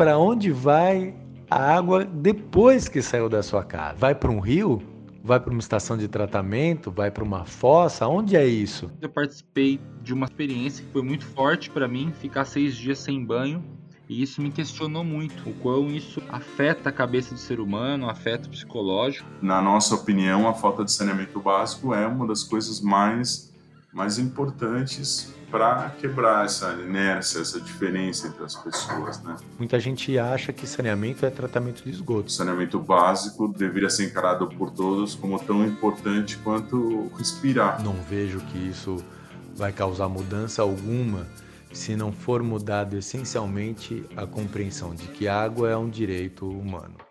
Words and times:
para 0.00 0.16
onde 0.16 0.50
vai 0.50 1.14
a 1.50 1.74
água 1.74 2.06
depois 2.06 2.88
que 2.88 3.02
saiu 3.02 3.28
da 3.28 3.42
sua 3.42 3.62
casa. 3.62 3.98
Vai 3.98 4.14
para 4.14 4.30
um 4.30 4.40
rio? 4.40 4.80
Vai 5.22 5.38
para 5.38 5.50
uma 5.50 5.60
estação 5.60 5.94
de 5.94 6.08
tratamento? 6.08 6.90
Vai 6.90 7.10
para 7.10 7.22
uma 7.22 7.44
fossa? 7.44 8.08
Onde 8.08 8.34
é 8.34 8.46
isso? 8.46 8.90
Eu 8.98 9.10
participei 9.10 9.78
de 10.02 10.14
uma 10.14 10.24
experiência 10.24 10.82
que 10.82 10.90
foi 10.90 11.02
muito 11.02 11.26
forte 11.26 11.68
para 11.68 11.86
mim, 11.86 12.14
ficar 12.18 12.46
seis 12.46 12.74
dias 12.74 12.98
sem 12.98 13.22
banho. 13.22 13.62
E 14.08 14.22
isso 14.22 14.40
me 14.40 14.50
questionou 14.50 15.04
muito, 15.04 15.50
o 15.50 15.52
quão 15.56 15.88
isso 15.88 16.22
afeta 16.30 16.88
a 16.88 16.92
cabeça 16.92 17.34
do 17.34 17.38
ser 17.38 17.60
humano, 17.60 18.08
afeta 18.08 18.48
o 18.48 18.50
psicológico. 18.50 19.28
Na 19.42 19.60
nossa 19.60 19.94
opinião, 19.94 20.48
a 20.48 20.54
falta 20.54 20.82
de 20.82 20.90
saneamento 20.90 21.38
básico 21.40 21.92
é 21.92 22.06
uma 22.06 22.26
das 22.26 22.42
coisas 22.42 22.80
mais, 22.80 23.49
mais 23.92 24.18
importantes 24.18 25.34
para 25.50 25.90
quebrar 25.98 26.44
essa 26.44 26.72
inércia, 26.74 27.40
essa 27.40 27.60
diferença 27.60 28.28
entre 28.28 28.44
as 28.44 28.54
pessoas, 28.54 29.20
né? 29.22 29.36
Muita 29.58 29.80
gente 29.80 30.16
acha 30.16 30.52
que 30.52 30.66
saneamento 30.66 31.26
é 31.26 31.30
tratamento 31.30 31.82
de 31.82 31.90
esgoto. 31.90 32.28
O 32.28 32.30
saneamento 32.30 32.78
básico 32.78 33.48
deveria 33.48 33.90
ser 33.90 34.06
encarado 34.06 34.46
por 34.46 34.70
todos 34.70 35.16
como 35.16 35.38
tão 35.40 35.66
importante 35.66 36.36
quanto 36.38 37.10
respirar. 37.16 37.82
Não 37.82 37.94
vejo 38.08 38.38
que 38.40 38.58
isso 38.58 39.02
vai 39.56 39.72
causar 39.72 40.08
mudança 40.08 40.62
alguma 40.62 41.26
se 41.72 41.94
não 41.96 42.12
for 42.12 42.42
mudado 42.42 42.96
essencialmente 42.96 44.04
a 44.16 44.26
compreensão 44.26 44.94
de 44.94 45.06
que 45.08 45.28
água 45.28 45.68
é 45.70 45.76
um 45.76 45.88
direito 45.88 46.48
humano. 46.48 47.09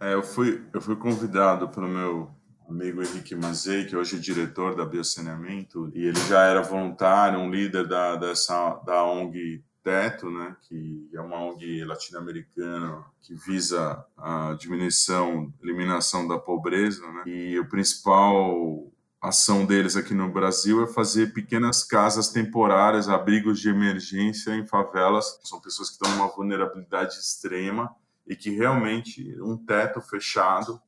É, 0.00 0.14
eu, 0.14 0.22
fui, 0.22 0.62
eu 0.72 0.80
fui 0.80 0.96
convidado 0.96 1.68
pelo 1.68 1.88
meu 1.88 2.30
amigo 2.68 3.02
Henrique 3.02 3.34
Mazei, 3.34 3.84
que 3.84 3.96
hoje 3.96 4.16
é 4.16 4.18
diretor 4.18 4.74
da 4.74 4.84
Biosaneamento, 4.84 5.90
e 5.94 6.04
ele 6.06 6.20
já 6.28 6.44
era 6.44 6.62
voluntário, 6.62 7.38
um 7.38 7.50
líder 7.50 7.86
da, 7.86 8.16
dessa, 8.16 8.76
da 8.86 9.04
ONG 9.04 9.62
Teto, 9.82 10.30
né, 10.30 10.56
que 10.62 11.10
é 11.12 11.20
uma 11.20 11.42
ONG 11.42 11.84
latino-americana 11.84 13.04
que 13.20 13.34
visa 13.34 14.04
a 14.16 14.56
diminuição, 14.58 15.52
eliminação 15.60 16.26
da 16.26 16.38
pobreza, 16.38 17.04
né, 17.12 17.24
e 17.26 17.58
o 17.58 17.68
principal 17.68 18.86
ação 19.20 19.64
deles 19.64 19.96
aqui 19.96 20.14
no 20.14 20.32
Brasil 20.32 20.82
é 20.82 20.86
fazer 20.86 21.32
pequenas 21.32 21.84
casas 21.84 22.30
temporárias, 22.30 23.08
abrigos 23.08 23.60
de 23.60 23.68
emergência 23.68 24.52
em 24.52 24.66
favelas. 24.66 25.38
São 25.44 25.60
pessoas 25.60 25.90
que 25.90 25.94
estão 25.94 26.10
numa 26.16 26.26
vulnerabilidade 26.26 27.14
extrema 27.14 27.94
e 28.32 28.36
que 28.36 28.50
realmente 28.50 29.36
um 29.40 29.56
teto 29.56 30.00
fechado, 30.00 30.80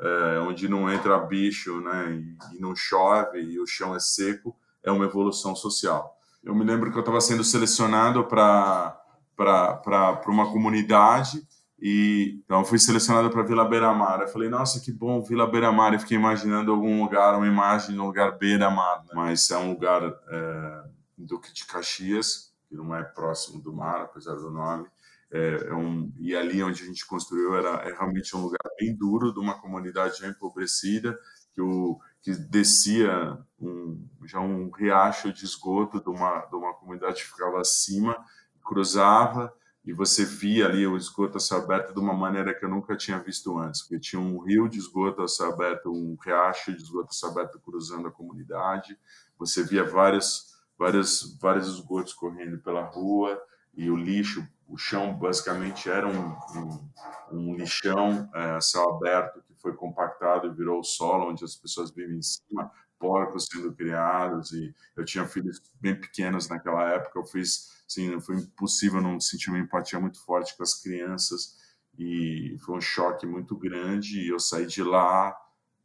é, 0.00 0.38
onde 0.40 0.68
não 0.68 0.90
entra 0.92 1.18
bicho, 1.18 1.80
né, 1.80 2.12
e, 2.52 2.56
e 2.56 2.60
não 2.60 2.74
chove 2.74 3.40
e 3.40 3.60
o 3.60 3.66
chão 3.66 3.94
é 3.94 4.00
seco, 4.00 4.56
é 4.82 4.90
uma 4.90 5.04
evolução 5.04 5.54
social. 5.54 6.16
Eu 6.42 6.54
me 6.54 6.64
lembro 6.64 6.90
que 6.90 6.96
eu 6.96 7.00
estava 7.00 7.20
sendo 7.20 7.44
selecionado 7.44 8.24
para 8.24 9.02
para 9.36 10.22
uma 10.28 10.50
comunidade 10.50 11.46
e 11.78 12.40
então 12.44 12.64
fui 12.64 12.78
selecionado 12.78 13.28
para 13.28 13.42
Vila 13.42 13.66
Beira-Mar. 13.66 14.22
Eu 14.22 14.28
falei, 14.28 14.48
nossa, 14.48 14.80
que 14.80 14.90
bom, 14.90 15.22
Vila 15.22 15.46
Beira-Mar. 15.46 15.92
E 15.92 15.98
fiquei 15.98 16.16
imaginando 16.16 16.72
algum 16.72 17.02
lugar, 17.02 17.36
uma 17.36 17.46
imagem 17.46 17.94
de 17.94 18.00
um 18.00 18.06
lugar 18.06 18.38
beira-mar, 18.38 19.04
né? 19.04 19.10
mas 19.14 19.50
é 19.50 19.58
um 19.58 19.72
lugar 19.72 20.02
é, 20.02 20.84
Duque 21.18 21.52
de 21.52 21.66
Caxias, 21.66 22.52
que 22.66 22.74
não 22.74 22.94
é 22.94 23.02
próximo 23.02 23.60
do 23.60 23.72
mar, 23.72 24.00
apesar 24.00 24.36
do 24.36 24.50
nome. 24.50 24.86
É, 25.30 25.68
é 25.68 25.74
um, 25.74 26.12
e 26.18 26.36
ali 26.36 26.62
onde 26.62 26.82
a 26.82 26.86
gente 26.86 27.04
construiu 27.06 27.56
era 27.56 27.88
é 27.88 27.92
realmente 27.92 28.36
um 28.36 28.42
lugar 28.42 28.60
bem 28.78 28.94
duro, 28.94 29.32
de 29.32 29.40
uma 29.40 29.60
comunidade 29.60 30.18
já 30.18 30.28
empobrecida, 30.28 31.18
que, 31.52 31.60
o, 31.60 31.98
que 32.22 32.32
descia 32.32 33.38
um, 33.58 34.06
já 34.24 34.40
um 34.40 34.70
riacho 34.70 35.32
de 35.32 35.44
esgoto 35.44 36.00
de 36.00 36.08
uma, 36.08 36.46
de 36.46 36.54
uma 36.54 36.74
comunidade 36.74 37.22
que 37.22 37.30
ficava 37.30 37.60
acima, 37.60 38.16
cruzava, 38.64 39.52
e 39.84 39.92
você 39.92 40.24
via 40.24 40.66
ali 40.66 40.84
o 40.86 40.96
esgoto 40.96 41.38
a 41.38 41.56
aberto 41.56 41.94
de 41.94 42.00
uma 42.00 42.12
maneira 42.12 42.52
que 42.52 42.64
eu 42.64 42.68
nunca 42.68 42.96
tinha 42.96 43.20
visto 43.20 43.56
antes, 43.56 43.82
porque 43.82 44.00
tinha 44.00 44.20
um 44.20 44.40
rio 44.40 44.68
de 44.68 44.78
esgoto 44.78 45.22
a 45.22 45.46
aberto, 45.46 45.92
um 45.92 46.16
riacho 46.22 46.72
de 46.72 46.82
esgoto 46.82 47.10
a 47.24 47.28
aberto 47.28 47.60
cruzando 47.60 48.08
a 48.08 48.12
comunidade, 48.12 48.98
você 49.38 49.62
via 49.62 49.84
vários, 49.84 50.56
vários, 50.76 51.38
vários 51.40 51.68
esgotos 51.68 52.12
correndo 52.12 52.58
pela 52.58 52.82
rua, 52.82 53.40
e 53.76 53.90
o 53.90 53.96
lixo 53.96 54.46
o 54.68 54.76
chão 54.76 55.14
basicamente 55.14 55.88
era 55.88 56.06
um, 56.06 56.36
um, 56.56 56.90
um 57.32 57.54
lixão 57.54 58.28
é, 58.34 58.60
céu 58.60 58.90
aberto 58.90 59.42
que 59.42 59.54
foi 59.60 59.74
compactado 59.74 60.48
e 60.48 60.54
virou 60.54 60.82
solo 60.82 61.30
onde 61.30 61.44
as 61.44 61.54
pessoas 61.54 61.90
vivem 61.90 62.18
em 62.18 62.22
cima, 62.22 62.70
porcos 62.98 63.46
sendo 63.50 63.72
criados. 63.72 64.52
E 64.52 64.74
eu 64.96 65.04
tinha 65.04 65.26
filhos 65.26 65.60
bem 65.80 65.94
pequenos 65.94 66.48
naquela 66.48 66.88
época, 66.90 67.18
eu 67.18 67.24
fiz, 67.24 67.82
assim, 67.86 68.18
foi 68.20 68.36
impossível 68.36 69.00
não 69.00 69.20
sentir 69.20 69.50
uma 69.50 69.58
empatia 69.58 70.00
muito 70.00 70.22
forte 70.24 70.56
com 70.56 70.62
as 70.62 70.74
crianças. 70.74 71.56
E 71.98 72.56
foi 72.64 72.76
um 72.76 72.80
choque 72.80 73.26
muito 73.26 73.56
grande. 73.56 74.20
E 74.20 74.28
eu 74.28 74.38
saí 74.38 74.66
de 74.66 74.82
lá 74.82 75.34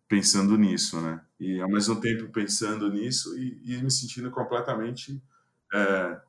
pensando 0.07 0.57
nisso, 0.57 0.99
né? 0.99 1.21
E 1.39 1.61
ao 1.61 1.69
mesmo 1.69 1.99
tempo 2.01 2.29
pensando 2.31 2.91
nisso 2.91 3.37
e, 3.37 3.61
e 3.63 3.81
me 3.81 3.89
sentindo 3.89 4.29
completamente 4.29 5.23
é, 5.73 6.21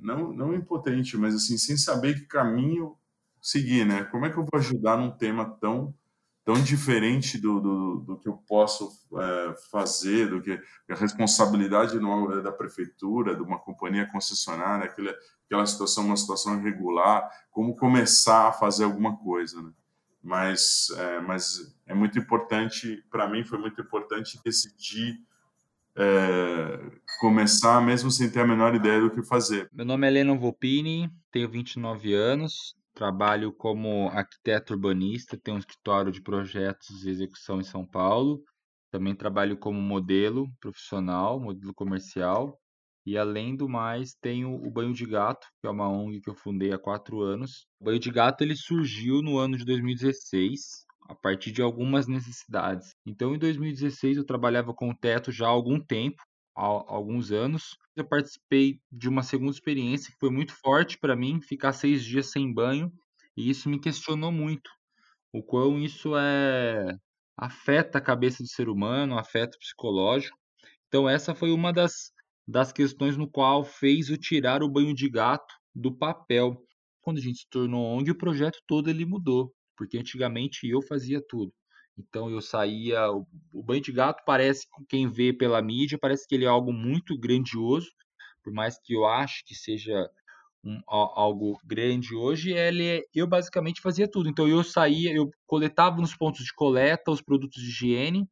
não, 0.00 0.32
não 0.32 0.54
impotente, 0.54 1.16
mas 1.16 1.34
assim, 1.34 1.58
sem 1.58 1.76
saber 1.76 2.14
que 2.14 2.26
caminho 2.26 2.96
seguir, 3.40 3.84
né? 3.86 4.04
Como 4.04 4.26
é 4.26 4.30
que 4.30 4.36
eu 4.36 4.46
vou 4.50 4.60
ajudar 4.60 4.96
num 4.96 5.10
tema 5.10 5.44
tão 5.60 5.94
tão 6.42 6.54
diferente 6.62 7.38
do, 7.38 7.60
do, 7.60 7.96
do 8.00 8.18
que 8.18 8.28
eu 8.28 8.36
posso 8.48 8.90
é, 9.20 9.54
fazer, 9.70 10.28
do 10.28 10.40
que 10.40 10.60
a 10.88 10.94
responsabilidade 10.94 12.00
não 12.00 12.32
é 12.32 12.42
da 12.42 12.50
prefeitura, 12.50 13.36
de 13.36 13.42
uma 13.42 13.58
companhia 13.58 14.10
concessionária, 14.10 14.86
aquela, 14.86 15.14
aquela 15.46 15.66
situação, 15.66 16.06
uma 16.06 16.16
situação 16.16 16.58
irregular, 16.58 17.30
como 17.50 17.76
começar 17.76 18.48
a 18.48 18.52
fazer 18.52 18.84
alguma 18.84 19.16
coisa, 19.18 19.62
né? 19.62 19.70
Mas 20.22 20.88
é, 20.98 21.20
mas 21.20 21.74
é 21.86 21.94
muito 21.94 22.18
importante, 22.18 23.04
para 23.10 23.28
mim 23.28 23.44
foi 23.44 23.58
muito 23.58 23.80
importante 23.80 24.40
decidir 24.44 25.18
é, 26.00 26.80
começar 27.20 27.84
mesmo 27.84 28.10
sem 28.10 28.30
ter 28.30 28.40
a 28.40 28.46
menor 28.46 28.74
ideia 28.74 29.00
do 29.00 29.10
que 29.10 29.22
fazer. 29.22 29.68
Meu 29.70 29.84
nome 29.84 30.06
é 30.06 30.10
Lennon 30.10 30.38
Volpini, 30.38 31.10
tenho 31.30 31.48
29 31.48 32.14
anos, 32.14 32.74
trabalho 32.94 33.52
como 33.52 34.08
arquiteto 34.08 34.72
urbanista, 34.72 35.36
tenho 35.36 35.58
um 35.58 35.60
escritório 35.60 36.10
de 36.10 36.22
projetos 36.22 37.04
e 37.04 37.10
execução 37.10 37.60
em 37.60 37.64
São 37.64 37.86
Paulo. 37.86 38.42
Também 38.90 39.14
trabalho 39.14 39.56
como 39.56 39.80
modelo 39.80 40.48
profissional, 40.58 41.38
modelo 41.38 41.74
comercial. 41.74 42.58
E 43.06 43.16
além 43.16 43.54
do 43.56 43.68
mais, 43.68 44.14
tenho 44.14 44.54
o 44.54 44.70
Banho 44.70 44.92
de 44.92 45.06
Gato, 45.06 45.46
que 45.60 45.66
é 45.66 45.70
uma 45.70 45.88
ONG 45.88 46.20
que 46.20 46.30
eu 46.30 46.34
fundei 46.34 46.72
há 46.72 46.78
quatro 46.78 47.20
anos. 47.20 47.66
O 47.78 47.84
Banho 47.84 47.98
de 47.98 48.10
Gato 48.10 48.42
ele 48.42 48.56
surgiu 48.56 49.22
no 49.22 49.38
ano 49.38 49.56
de 49.56 49.64
2016, 49.64 50.84
a 51.08 51.14
partir 51.14 51.52
de 51.52 51.62
algumas 51.62 52.06
necessidades. 52.06 52.94
Então, 53.04 53.34
em 53.34 53.38
2016, 53.38 54.18
eu 54.18 54.24
trabalhava 54.24 54.72
com 54.72 54.90
o 54.90 54.94
teto 54.96 55.32
já 55.32 55.46
há 55.46 55.50
algum 55.50 55.80
tempo, 55.80 56.22
há 56.56 56.64
alguns 56.64 57.32
anos. 57.32 57.76
Eu 57.96 58.06
participei 58.06 58.80
de 58.90 59.08
uma 59.08 59.22
segunda 59.22 59.50
experiência 59.50 60.12
que 60.12 60.18
foi 60.18 60.30
muito 60.30 60.54
forte 60.54 60.98
para 60.98 61.16
mim, 61.16 61.40
ficar 61.40 61.72
seis 61.72 62.04
dias 62.04 62.30
sem 62.30 62.52
banho, 62.52 62.92
e 63.36 63.50
isso 63.50 63.68
me 63.68 63.80
questionou 63.80 64.30
muito. 64.30 64.70
O 65.32 65.42
quão 65.42 65.78
isso 65.78 66.16
é 66.16 66.96
afeta 67.36 67.98
a 67.98 68.02
cabeça 68.02 68.42
do 68.42 68.48
ser 68.48 68.68
humano, 68.68 69.18
afeta 69.18 69.56
o 69.56 69.60
psicológico. 69.60 70.36
Então, 70.88 71.08
essa 71.08 71.34
foi 71.34 71.50
uma 71.50 71.72
das, 71.72 72.12
das 72.46 72.72
questões 72.72 73.16
no 73.16 73.30
qual 73.30 73.64
fez 73.64 74.10
o 74.10 74.16
tirar 74.18 74.62
o 74.62 74.68
banho 74.68 74.94
de 74.94 75.08
gato 75.08 75.54
do 75.74 75.96
papel. 75.96 76.62
Quando 77.00 77.18
a 77.18 77.20
gente 77.22 77.40
se 77.40 77.48
tornou 77.48 77.96
ONG, 77.96 78.10
o 78.10 78.18
projeto 78.18 78.58
todo 78.66 78.90
ele 78.90 79.06
mudou 79.06 79.54
porque 79.80 79.96
antigamente 79.96 80.68
eu 80.68 80.82
fazia 80.82 81.22
tudo. 81.26 81.54
Então 81.96 82.28
eu 82.28 82.42
saía. 82.42 83.10
O, 83.10 83.62
banho 83.62 83.80
de 83.80 83.90
gato 83.90 84.22
parece, 84.26 84.66
quem 84.86 85.08
vê 85.08 85.32
pela 85.32 85.62
mídia, 85.62 85.98
parece 85.98 86.28
que 86.28 86.34
ele 86.34 86.44
é 86.44 86.48
algo 86.48 86.70
muito 86.70 87.18
grandioso, 87.18 87.88
por 88.44 88.52
mais 88.52 88.78
que 88.78 88.92
eu 88.92 89.06
ache 89.06 89.42
que 89.42 89.54
seja 89.54 90.06
um, 90.62 90.82
algo 90.86 91.58
grande 91.64 92.14
hoje, 92.14 92.52
ele, 92.52 92.84
é, 92.84 93.02
eu 93.14 93.26
basicamente 93.26 93.80
fazia 93.80 94.06
tudo. 94.06 94.28
Então 94.28 94.46
eu 94.46 94.62
saía, 94.62 95.14
eu 95.14 95.30
coletava 95.46 95.98
nos 95.98 96.14
pontos 96.14 96.44
de 96.44 96.52
coleta 96.52 97.10
os 97.10 97.22
produtos 97.22 97.62
de 97.62 97.70
higiene, 97.70 98.28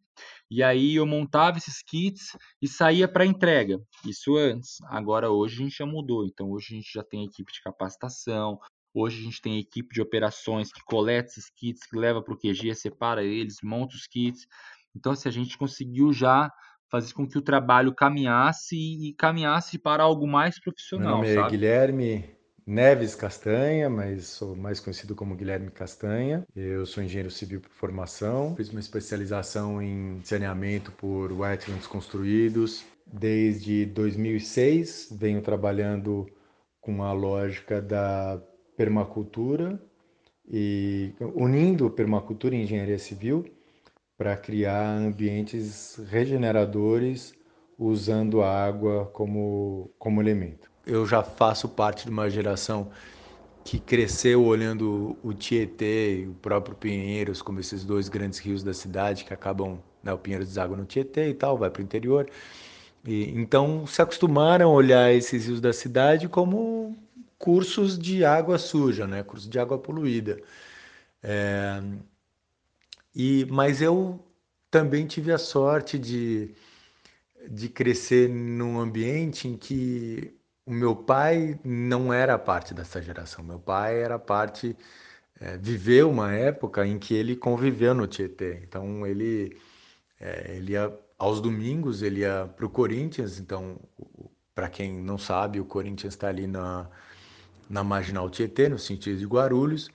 e 0.51 0.63
aí 0.63 0.97
eu 0.97 1.07
montava 1.07 1.57
esses 1.57 1.83
kits 1.83 2.37
e 2.61 2.69
saía 2.69 3.09
para 3.09 3.25
entrega. 3.25 3.81
Isso 4.05 4.37
antes. 4.37 4.77
Agora 4.85 5.31
hoje 5.31 5.55
a 5.55 5.65
gente 5.65 5.79
já 5.79 5.87
mudou. 5.87 6.27
Então 6.27 6.51
hoje 6.51 6.75
a 6.75 6.77
gente 6.77 6.93
já 6.93 7.03
tem 7.03 7.25
equipe 7.25 7.51
de 7.51 7.63
capacitação, 7.63 8.59
Hoje 8.95 9.21
a 9.21 9.25
gente 9.25 9.41
tem 9.41 9.59
equipe 9.59 9.95
de 9.95 10.01
operações 10.01 10.73
que 10.73 10.83
coleta 10.85 11.29
esses 11.29 11.51
kits, 11.51 11.87
que 11.87 11.97
leva 11.97 12.23
para 12.23 12.35
o 12.35 12.39
QG, 12.39 12.75
separa 12.75 13.23
eles, 13.23 13.59
monta 13.63 13.95
os 13.95 14.07
kits. 14.07 14.47
Então, 14.97 15.13
assim, 15.13 15.29
a 15.29 15.33
gente 15.33 15.57
conseguiu 15.57 16.13
já 16.13 16.51
fazer 16.91 17.13
com 17.13 17.27
que 17.27 17.39
o 17.39 17.43
trabalho 17.43 17.95
caminhasse 17.95 18.77
e 18.77 19.15
caminhasse 19.15 19.79
para 19.79 20.03
algo 20.03 20.27
mais 20.27 20.59
profissional. 20.61 21.21
Meu 21.21 21.29
nome 21.29 21.35
sabe? 21.35 21.47
é 21.47 21.51
Guilherme 21.51 22.39
Neves 22.67 23.15
Castanha, 23.15 23.89
mas 23.89 24.27
sou 24.27 24.57
mais 24.57 24.81
conhecido 24.81 25.15
como 25.15 25.37
Guilherme 25.37 25.71
Castanha. 25.71 26.47
Eu 26.55 26.85
sou 26.87 27.03
engenheiro 27.03 27.31
civil 27.31 27.61
por 27.61 27.71
formação, 27.71 28.55
fiz 28.57 28.71
uma 28.71 28.81
especialização 28.81 29.81
em 29.81 30.21
saneamento 30.25 30.93
por 30.93 31.33
wetlands 31.33 31.87
construídos. 31.87 32.85
Desde 33.07 33.87
2006 33.87 35.17
venho 35.19 35.41
trabalhando 35.41 36.27
com 36.81 37.03
a 37.03 37.13
lógica 37.13 37.81
da 37.81 38.39
permacultura 38.79 39.77
e 40.49 41.13
unindo 41.35 41.91
permacultura 41.91 42.55
e 42.55 42.63
engenharia 42.63 42.99
civil 42.99 43.45
para 44.17 44.37
criar 44.37 44.97
ambientes 44.97 46.01
regeneradores 46.09 47.35
usando 47.77 48.41
a 48.41 48.67
água 48.67 49.07
como, 49.13 49.91
como 49.99 50.23
elemento. 50.23 50.71
Eu 50.87 51.05
já 51.05 51.25
faço 51.25 51.69
parte 51.69 52.05
de 52.05 52.11
uma 52.11 52.31
geração 52.31 52.89
que 53.65 53.81
cresceu 53.81 54.45
olhando 54.45 55.17
o 55.25 55.35
Tietê 55.35 56.21
e 56.21 56.29
o 56.29 56.35
próprio 56.35 56.77
Pinheiros 56.77 57.43
como 57.43 57.59
esses 57.59 57.85
dois 57.85 58.09
grandes 58.09 58.39
rios 58.39 58.63
da 58.63 58.73
cidade 58.73 59.25
que 59.25 59.35
acabam, 59.35 59.79
né, 60.05 60.13
o 60.13 60.19
Pinheiros 60.19 60.49
deságua 60.49 60.77
no 60.77 60.85
Tietê 60.85 61.31
e 61.31 61.35
tal, 61.35 61.59
vai 61.59 61.69
para 61.69 61.81
o 61.81 61.85
interior. 61.85 62.29
E, 63.05 63.31
então 63.39 63.87
se 63.89 64.01
acostumaram 64.01 64.71
a 64.71 64.73
olhar 64.73 65.13
esses 65.13 65.47
rios 65.47 65.61
da 65.61 65.73
cidade 65.73 66.29
como 66.29 66.97
cursos 67.39 67.99
de 67.99 68.25
água 68.25 68.59
suja, 68.59 69.07
né, 69.07 69.23
cursos 69.23 69.49
de 69.49 69.59
água 69.59 69.79
poluída. 69.79 70.41
É, 71.23 71.81
e, 73.15 73.47
mas 73.51 73.83
eu 73.83 74.25
também 74.71 75.07
tive 75.07 75.33
a 75.33 75.39
sorte 75.39 75.99
de, 75.99 76.55
de 77.49 77.69
crescer 77.69 78.29
num 78.29 78.79
ambiente 78.81 79.49
em 79.49 79.57
que 79.57 80.35
o 80.67 80.73
meu 80.73 80.95
pai 80.95 81.59
não 81.65 82.13
era 82.13 82.39
parte 82.39 82.75
dessa 82.75 83.01
geração. 83.03 83.45
Meu 83.45 83.59
pai 83.59 84.03
era 84.03 84.19
parte, 84.19 84.77
é, 85.41 85.57
viveu 85.59 86.11
uma 86.11 86.33
época 86.35 86.87
em 86.87 86.99
que 86.99 87.15
ele 87.15 87.37
conviveu 87.37 87.95
no 87.95 88.07
Tietê. 88.07 88.61
Então 88.63 89.07
ele, 89.07 89.57
é, 90.21 90.57
ele 90.57 90.73
ia 90.73 90.93
aos 91.19 91.41
domingos 91.41 92.03
ele 92.03 92.21
ia 92.21 92.49
para 92.57 92.67
o 92.67 92.71
Corinthians. 92.71 93.39
Então, 93.41 93.79
para 94.55 94.69
quem 94.69 94.93
não 94.93 95.19
sabe, 95.19 95.61
o 95.61 95.65
Corinthians 95.65 96.15
está 96.15 96.29
ali 96.29 96.47
na, 96.47 96.89
na 97.69 97.85
Marginal 97.85 98.31
Tietê, 98.31 98.69
no 98.69 98.79
sentido 98.79 99.19
de 99.19 99.27
Guarulhos. 99.27 99.89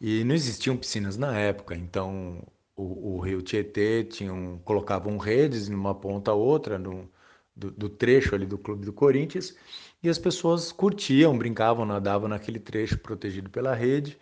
E 0.00 0.24
não 0.24 0.34
existiam 0.34 0.76
piscinas 0.76 1.16
na 1.16 1.38
época, 1.38 1.74
então 1.74 2.42
o, 2.76 3.16
o 3.16 3.20
rio 3.20 3.42
Tietê 3.42 4.04
tinham, 4.04 4.60
colocavam 4.64 5.16
redes 5.18 5.68
numa 5.68 5.94
ponta 5.94 6.32
a 6.32 6.34
outra 6.34 6.78
no, 6.78 7.08
do, 7.56 7.70
do, 7.70 7.88
trecho 7.88 8.34
ali 8.34 8.46
do 8.46 8.58
Clube 8.58 8.84
do 8.84 8.92
Corinthians 8.92 9.56
e 10.02 10.08
as 10.08 10.18
pessoas 10.18 10.72
curtiam, 10.72 11.36
brincavam, 11.38 11.86
nadavam 11.86 12.28
naquele 12.28 12.58
trecho 12.58 12.98
protegido 12.98 13.48
pela 13.50 13.74
rede. 13.74 14.18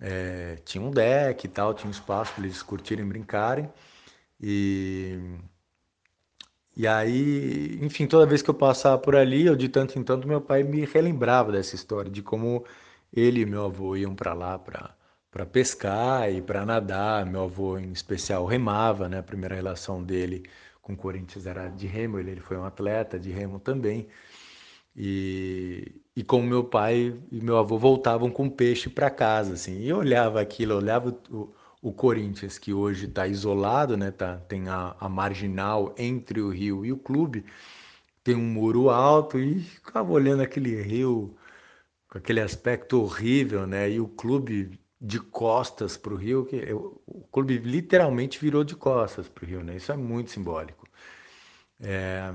É, 0.00 0.56
tinha 0.64 0.82
um 0.82 0.90
deck 0.90 1.44
e 1.44 1.48
tal, 1.48 1.74
tinha 1.74 1.88
um 1.88 1.90
espaço 1.90 2.32
para 2.34 2.44
eles 2.44 2.62
curtirem, 2.62 3.06
brincarem. 3.06 3.68
E, 4.40 5.18
e 6.78 6.86
aí, 6.86 7.78
enfim, 7.82 8.06
toda 8.06 8.24
vez 8.24 8.40
que 8.40 8.48
eu 8.50 8.54
passava 8.54 8.96
por 8.98 9.16
ali, 9.16 9.46
eu 9.46 9.56
de 9.56 9.68
tanto 9.68 9.98
em 9.98 10.04
tanto, 10.04 10.28
meu 10.28 10.40
pai 10.40 10.62
me 10.62 10.84
relembrava 10.84 11.50
dessa 11.50 11.74
história, 11.74 12.08
de 12.10 12.22
como 12.22 12.64
ele 13.12 13.40
e 13.40 13.46
meu 13.46 13.64
avô 13.64 13.96
iam 13.96 14.14
para 14.14 14.32
lá 14.32 14.58
para 14.58 15.46
pescar 15.46 16.32
e 16.32 16.40
para 16.40 16.64
nadar. 16.64 17.26
Meu 17.26 17.42
avô, 17.44 17.78
em 17.78 17.90
especial, 17.92 18.46
remava, 18.46 19.08
né? 19.08 19.18
A 19.18 19.22
primeira 19.24 19.56
relação 19.56 20.02
dele 20.04 20.44
com 20.80 20.92
o 20.94 20.96
Corinthians 20.96 21.46
era 21.46 21.68
de 21.68 21.86
remo, 21.86 22.18
ele, 22.18 22.30
ele 22.32 22.40
foi 22.40 22.56
um 22.56 22.64
atleta 22.64 23.18
de 23.18 23.30
remo 23.30 23.58
também. 23.58 24.08
E, 24.96 26.00
e 26.16 26.24
com 26.24 26.42
meu 26.42 26.64
pai 26.64 27.16
e 27.30 27.40
meu 27.40 27.58
avô 27.58 27.78
voltavam 27.78 28.30
com 28.30 28.48
peixe 28.50 28.88
para 28.90 29.10
casa, 29.10 29.54
assim. 29.54 29.80
E 29.80 29.88
eu 29.88 29.98
olhava 29.98 30.40
aquilo, 30.40 30.74
eu 30.74 30.78
olhava 30.78 31.16
o, 31.30 31.54
o 31.82 31.92
Corinthians, 31.92 32.58
que 32.58 32.72
hoje 32.72 33.06
está 33.06 33.26
isolado, 33.26 33.96
né? 33.96 34.10
Tá, 34.10 34.36
tem 34.38 34.68
a, 34.68 34.96
a 34.98 35.08
marginal 35.08 35.94
entre 35.98 36.40
o 36.40 36.50
rio 36.50 36.84
e 36.84 36.92
o 36.92 36.98
clube, 36.98 37.44
tem 38.24 38.34
um 38.34 38.44
muro 38.44 38.90
alto 38.90 39.38
e 39.38 39.60
ficava 39.60 40.12
olhando 40.12 40.42
aquele 40.42 40.80
rio 40.82 41.36
com 42.08 42.18
aquele 42.18 42.40
aspecto 42.40 43.00
horrível, 43.00 43.66
né? 43.66 43.90
E 43.90 44.00
o 44.00 44.08
clube 44.08 44.78
de 45.00 45.20
costas 45.20 45.96
para 45.96 46.12
o 46.14 46.16
rio, 46.16 46.44
que 46.44 46.56
eu, 46.56 47.00
o 47.06 47.22
clube 47.28 47.58
literalmente 47.58 48.38
virou 48.40 48.64
de 48.64 48.74
costas 48.76 49.28
para 49.28 49.44
o 49.44 49.46
rio, 49.46 49.62
né? 49.62 49.76
Isso 49.76 49.92
é 49.92 49.96
muito 49.96 50.30
simbólico. 50.30 50.86
É, 51.80 52.32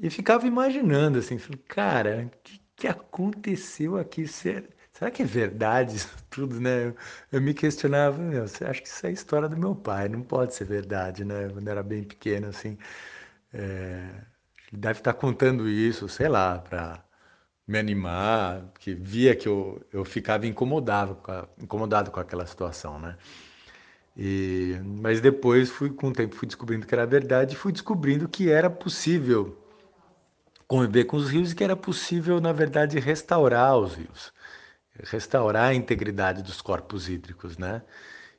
e 0.00 0.10
ficava 0.10 0.46
imaginando 0.46 1.18
assim, 1.18 1.38
cara, 1.68 2.26
o 2.26 2.38
que, 2.42 2.60
que 2.76 2.88
aconteceu 2.88 3.96
aqui? 3.96 4.26
Será, 4.26 4.66
será 5.02 5.10
que 5.10 5.22
é 5.22 5.26
verdade 5.26 5.96
isso 5.96 6.14
tudo, 6.30 6.60
né? 6.60 6.86
Eu, 6.86 6.96
eu 7.32 7.40
me 7.40 7.52
questionava, 7.52 8.18
meu, 8.18 8.44
acha 8.44 8.74
que 8.80 8.88
isso 8.88 9.04
é 9.06 9.08
a 9.08 9.12
história 9.12 9.48
do 9.48 9.56
meu 9.56 9.74
pai? 9.74 10.08
Não 10.08 10.22
pode 10.22 10.54
ser 10.54 10.64
verdade, 10.64 11.24
né? 11.24 11.48
Quando 11.52 11.68
era 11.68 11.82
bem 11.82 12.04
pequeno, 12.04 12.48
assim, 12.48 12.78
é, 13.52 14.08
ele 14.72 14.80
deve 14.80 15.00
estar 15.00 15.14
contando 15.14 15.68
isso, 15.68 16.08
sei 16.08 16.28
lá, 16.28 16.58
para 16.58 17.04
me 17.66 17.78
animar, 17.78 18.62
porque 18.72 18.94
via 18.94 19.34
que 19.34 19.48
eu, 19.48 19.84
eu 19.92 20.04
ficava 20.04 20.46
incomodado 20.46 21.16
com, 21.16 21.32
a, 21.32 21.48
incomodado 21.60 22.10
com 22.10 22.20
aquela 22.20 22.46
situação, 22.46 22.98
né? 22.98 23.16
E, 24.16 24.78
mas 25.00 25.20
depois, 25.20 25.70
fui, 25.70 25.90
com 25.90 26.08
o 26.08 26.12
tempo, 26.12 26.36
fui 26.36 26.46
descobrindo 26.46 26.86
que 26.86 26.94
era 26.94 27.06
verdade 27.06 27.54
e 27.54 27.56
fui 27.56 27.72
descobrindo 27.72 28.28
que 28.28 28.50
era 28.50 28.70
possível 28.70 29.56
conviver 30.68 31.04
com 31.04 31.16
os 31.18 31.28
rios 31.28 31.52
e 31.52 31.54
que 31.54 31.64
era 31.64 31.76
possível, 31.76 32.40
na 32.40 32.52
verdade, 32.52 32.98
restaurar 32.98 33.76
os 33.76 33.94
rios, 33.94 34.32
restaurar 35.04 35.70
a 35.70 35.74
integridade 35.74 36.42
dos 36.42 36.60
corpos 36.60 37.08
hídricos, 37.08 37.56
né? 37.58 37.82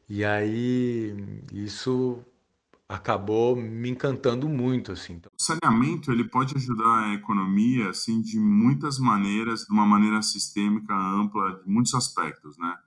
E 0.07 0.23
aí 0.23 1.15
isso 1.51 2.23
acabou 2.87 3.55
me 3.55 3.89
encantando 3.89 4.47
muito 4.47 4.91
assim. 4.91 5.19
O 5.37 5.41
saneamento 5.41 6.11
ele 6.11 6.25
pode 6.25 6.55
ajudar 6.55 7.05
a 7.05 7.13
economia 7.13 7.89
assim 7.89 8.21
de 8.21 8.39
muitas 8.39 8.99
maneiras, 8.99 9.61
de 9.61 9.71
uma 9.71 9.85
maneira 9.85 10.21
sistêmica, 10.21 10.93
ampla, 10.93 11.61
de 11.63 11.69
muitos 11.69 11.93
aspectos, 11.95 12.57
né? 12.57 12.77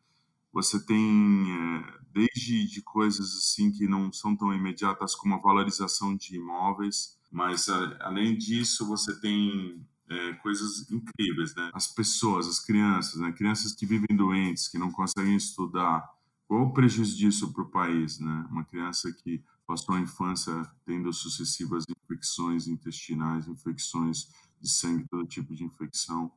Você 0.52 0.84
tem 0.84 1.46
é, 1.50 1.98
desde 2.12 2.66
de 2.66 2.80
coisas 2.82 3.26
assim 3.36 3.70
que 3.70 3.86
não 3.86 4.12
são 4.12 4.36
tão 4.36 4.54
imediatas 4.54 5.14
como 5.14 5.34
a 5.34 5.38
valorização 5.38 6.16
de 6.16 6.36
imóveis, 6.36 7.18
mas 7.30 7.68
além 8.00 8.36
disso 8.36 8.86
você 8.86 9.18
tem 9.20 9.84
é, 10.08 10.32
coisas 10.34 10.90
incríveis, 10.90 11.54
né? 11.54 11.70
As 11.74 11.88
pessoas, 11.88 12.46
as 12.46 12.60
crianças, 12.60 13.20
né? 13.20 13.32
Crianças 13.32 13.72
que 13.72 13.86
vivem 13.86 14.16
doentes, 14.16 14.68
que 14.68 14.78
não 14.78 14.90
conseguem 14.90 15.36
estudar. 15.36 16.08
Qual 16.46 16.62
o 16.62 16.72
prejuízo 16.72 17.16
disso 17.16 17.52
para 17.52 17.62
o 17.62 17.70
país, 17.70 18.20
né? 18.20 18.46
Uma 18.50 18.64
criança 18.64 19.12
que 19.12 19.42
passou 19.66 19.94
a 19.96 20.00
infância 20.00 20.52
tendo 20.84 21.12
sucessivas 21.12 21.84
infecções 21.88 22.68
intestinais, 22.68 23.48
infecções 23.48 24.28
de 24.60 24.70
sangue, 24.70 25.06
todo 25.10 25.26
tipo 25.26 25.54
de 25.54 25.64
infecção. 25.64 26.30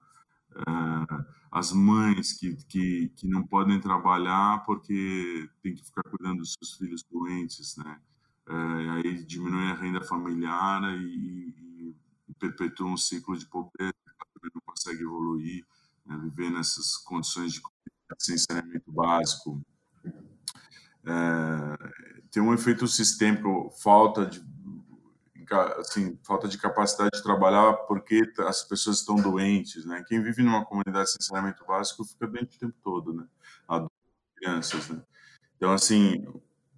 Uh, 0.51 1.25
as 1.51 1.71
mães 1.71 2.33
que, 2.33 2.55
que, 2.67 3.09
que 3.15 3.27
não 3.27 3.45
podem 3.45 3.79
trabalhar 3.79 4.65
porque 4.65 5.47
tem 5.61 5.75
que 5.75 5.85
ficar 5.85 6.01
cuidando 6.03 6.39
dos 6.39 6.53
seus 6.53 6.73
filhos 6.73 7.03
doentes, 7.03 7.77
né? 7.77 7.99
Uh, 8.47 8.91
aí 8.93 9.23
diminui 9.23 9.67
a 9.67 9.75
renda 9.75 10.01
familiar 10.01 10.81
e 10.99 11.48
perpetua 12.39 12.87
um 12.87 12.97
ciclo 12.97 13.37
de 13.37 13.45
pobreza, 13.45 13.93
não 14.43 14.61
consegue 14.65 15.03
evoluir, 15.03 15.65
né? 16.05 16.17
viver 16.17 16.49
nessas 16.49 16.97
condições 16.97 17.53
de 17.53 17.61
sem 18.17 18.37
saneamento 18.37 18.91
básico. 18.91 19.61
Uh, 21.03 22.19
tem 22.31 22.41
um 22.41 22.53
efeito 22.53 22.87
sistêmico, 22.87 23.69
falta 23.81 24.25
de 24.25 24.43
assim, 25.79 26.17
falta 26.23 26.47
de 26.47 26.59
capacidade 26.59 27.17
de 27.17 27.23
trabalhar 27.23 27.73
porque 27.87 28.21
as 28.39 28.63
pessoas 28.63 28.99
estão 28.99 29.15
doentes, 29.15 29.83
né? 29.83 30.03
Quem 30.07 30.21
vive 30.21 30.43
numa 30.43 30.63
comunidade 30.63 31.11
sem 31.11 31.21
saneamento 31.21 31.65
básico 31.65 32.05
fica 32.05 32.27
doente 32.27 32.55
o 32.55 32.59
tempo 32.59 32.75
todo, 32.83 33.13
né? 33.13 33.25
Adultos, 33.67 33.97
crianças, 34.35 34.89
né? 34.89 35.01
Então, 35.57 35.73
assim, 35.73 36.23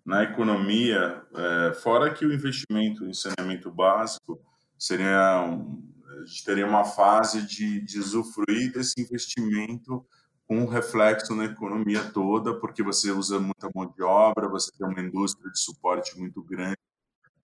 na 0.06 0.24
economia, 0.24 1.22
é, 1.34 1.74
fora 1.74 2.14
que 2.14 2.26
o 2.26 2.34
investimento 2.34 3.06
em 3.06 3.14
saneamento 3.14 3.70
básico 3.70 4.42
seria, 4.82 5.44
um, 5.44 5.80
a 6.24 6.26
gente 6.26 6.44
teria 6.44 6.66
uma 6.66 6.84
fase 6.84 7.44
de, 7.44 7.82
de 7.82 8.00
usufruir 8.00 8.74
desse 8.74 9.00
investimento 9.00 10.04
com 10.48 10.66
reflexo 10.66 11.36
na 11.36 11.46
economia 11.46 12.04
toda, 12.12 12.60
porque 12.60 12.82
você 12.82 13.12
usa 13.12 13.40
muita 13.40 13.70
mão 13.76 13.86
de 13.86 14.02
obra, 14.02 14.50
você 14.50 14.72
tem 14.72 14.88
uma 14.88 15.00
indústria 15.00 15.52
de 15.52 15.60
suporte 15.60 16.18
muito 16.18 16.42
grande 16.42 16.80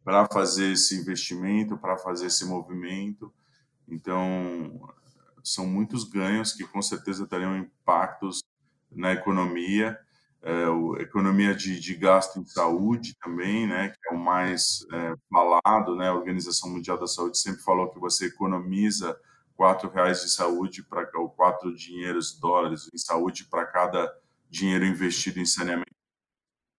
para 0.03 0.25
fazer 0.25 0.72
esse 0.72 0.96
investimento, 1.00 1.77
para 1.77 1.96
fazer 1.96 2.25
esse 2.25 2.44
movimento. 2.44 3.32
Então, 3.88 4.89
são 5.44 5.67
muitos 5.67 6.06
ganhos 6.06 6.53
que 6.53 6.65
com 6.65 6.82
certeza 6.82 7.27
teriam 7.27 7.56
impactos 7.56 8.41
na 8.91 9.13
economia, 9.13 9.98
é, 10.41 10.67
o, 10.67 10.96
economia 10.98 11.53
de, 11.53 11.79
de, 11.79 11.96
gasto 11.96 12.39
em 12.39 12.46
saúde 12.46 13.15
também, 13.22 13.67
né, 13.67 13.89
que 13.89 14.10
é 14.10 14.13
o 14.13 14.20
mais 14.20 14.86
é, 14.91 15.13
falado, 15.29 15.96
né, 15.96 16.10
a 16.10 16.13
Organização 16.13 16.70
Mundial 16.70 16.98
da 16.98 17.08
Saúde 17.08 17.38
sempre 17.38 17.62
falou 17.62 17.89
que 17.89 18.00
você 18.00 18.27
economiza 18.27 19.20
quatro 19.56 19.89
reais 19.89 20.22
de 20.22 20.29
saúde 20.29 20.84
para 20.84 21.10
ou 21.15 21.29
quatro 21.29 21.75
dinheiros 21.75 22.39
dólares 22.39 22.89
em 22.94 22.98
saúde 22.98 23.46
para 23.46 23.65
cada 23.65 24.13
dinheiro 24.50 24.86
investido 24.86 25.39
em 25.39 25.46
saneamento. 25.46 25.91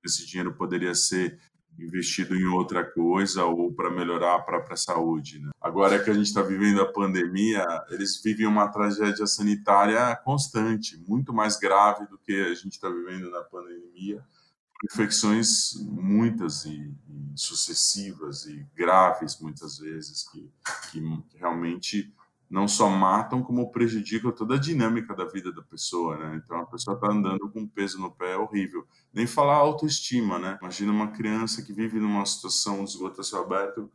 Esse 0.05 0.25
dinheiro 0.25 0.55
poderia 0.55 0.95
ser 0.95 1.39
investido 1.79 2.35
em 2.35 2.47
outra 2.47 2.85
coisa 2.85 3.45
ou 3.45 3.73
para 3.73 3.91
melhorar 3.91 4.37
a 4.37 4.41
própria 4.41 4.77
saúde. 4.77 5.41
Né? 5.41 5.51
Agora 5.79 6.03
que 6.03 6.11
a 6.11 6.13
gente 6.13 6.27
está 6.27 6.43
vivendo 6.43 6.83
a 6.83 6.93
pandemia, 6.93 7.65
eles 7.91 8.21
vivem 8.21 8.49
uma 8.49 8.67
tragédia 8.67 9.25
sanitária 9.29 10.17
constante, 10.25 11.01
muito 11.07 11.33
mais 11.33 11.57
grave 11.57 12.05
do 12.09 12.19
que 12.19 12.33
a 12.33 12.53
gente 12.53 12.73
está 12.73 12.89
vivendo 12.89 13.31
na 13.31 13.43
pandemia. 13.43 14.21
Infecções 14.91 15.75
muitas 15.77 16.65
e, 16.65 16.93
e, 17.09 17.33
sucessivas 17.37 18.45
e 18.47 18.67
graves, 18.75 19.39
muitas 19.41 19.79
vezes, 19.79 20.29
que, 20.29 20.51
que 20.91 21.01
realmente 21.37 22.13
não 22.51 22.67
só 22.67 22.91
matam, 22.91 23.41
como 23.41 23.71
prejudicam 23.71 24.33
toda 24.33 24.57
a 24.57 24.61
dinâmica 24.61 25.15
da 25.15 25.27
vida 25.27 25.53
da 25.53 25.63
pessoa, 25.63 26.17
né? 26.17 26.43
Então 26.45 26.59
a 26.59 26.67
pessoa 26.67 26.97
está 26.97 27.07
andando 27.07 27.49
com 27.51 27.69
peso 27.69 28.01
no 28.01 28.11
pé 28.11 28.33
é 28.33 28.37
horrível. 28.37 28.85
Nem 29.15 29.29
falar 29.29 29.55
autoestima, 29.55 30.41
né? 30.41 30.59
Imagina 30.61 30.91
uma 30.91 31.13
criança 31.13 31.63
que 31.63 31.73
vive 31.73 32.01
numa 32.01 32.27
situação 32.27 32.83
de 32.83 33.25
céu 33.25 33.45
aberto, 33.45 33.89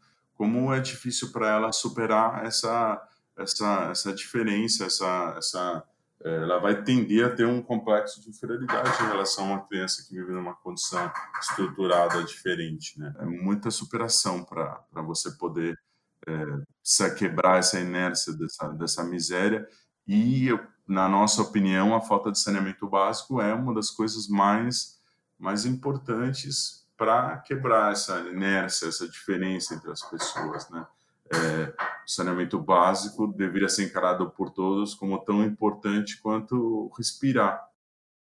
como 0.43 0.73
é 0.73 0.81
difícil 0.81 1.31
para 1.31 1.47
ela 1.47 1.71
superar 1.71 2.45
essa 2.45 3.01
essa 3.37 3.89
essa 3.89 4.13
diferença, 4.13 4.85
essa 4.85 5.35
essa 5.37 5.83
é, 6.21 6.35
ela 6.35 6.59
vai 6.59 6.83
tender 6.83 7.25
a 7.25 7.33
ter 7.33 7.45
um 7.45 7.61
complexo 7.61 8.21
de 8.21 8.29
inferioridade 8.29 9.01
em 9.01 9.07
relação 9.07 9.45
a 9.45 9.53
uma 9.53 9.65
criança 9.65 10.03
que 10.03 10.13
vive 10.13 10.33
numa 10.33 10.53
condição 10.53 11.09
estruturada 11.39 12.21
diferente, 12.25 12.99
né? 12.99 13.13
É 13.19 13.25
muita 13.25 13.71
superação 13.71 14.43
para 14.43 14.85
você 15.01 15.31
poder 15.31 15.79
é, 16.27 17.09
quebrar 17.11 17.59
essa 17.59 17.79
inércia 17.79 18.33
dessa, 18.33 18.67
dessa 18.73 19.03
miséria. 19.03 19.65
E, 20.05 20.49
na 20.85 21.07
nossa 21.07 21.41
opinião, 21.41 21.95
a 21.95 22.01
falta 22.01 22.31
de 22.31 22.39
saneamento 22.39 22.85
básico 22.87 23.41
é 23.41 23.53
uma 23.53 23.73
das 23.73 23.89
coisas 23.89 24.27
mais, 24.27 24.99
mais 25.39 25.65
importantes 25.65 26.82
para 26.97 27.37
quebrar 27.39 27.91
essa 27.91 28.19
inércia, 28.21 28.87
essa 28.87 29.07
diferença 29.07 29.73
entre 29.75 29.91
as 29.91 30.01
pessoas. 30.09 30.69
Né? 30.69 30.85
É, 31.33 31.73
o 32.05 32.09
saneamento 32.09 32.59
básico 32.59 33.27
deveria 33.27 33.69
ser 33.69 33.85
encarado 33.85 34.29
por 34.31 34.51
todos 34.51 34.93
como 34.93 35.23
tão 35.23 35.43
importante 35.43 36.21
quanto 36.21 36.91
respirar. 36.97 37.61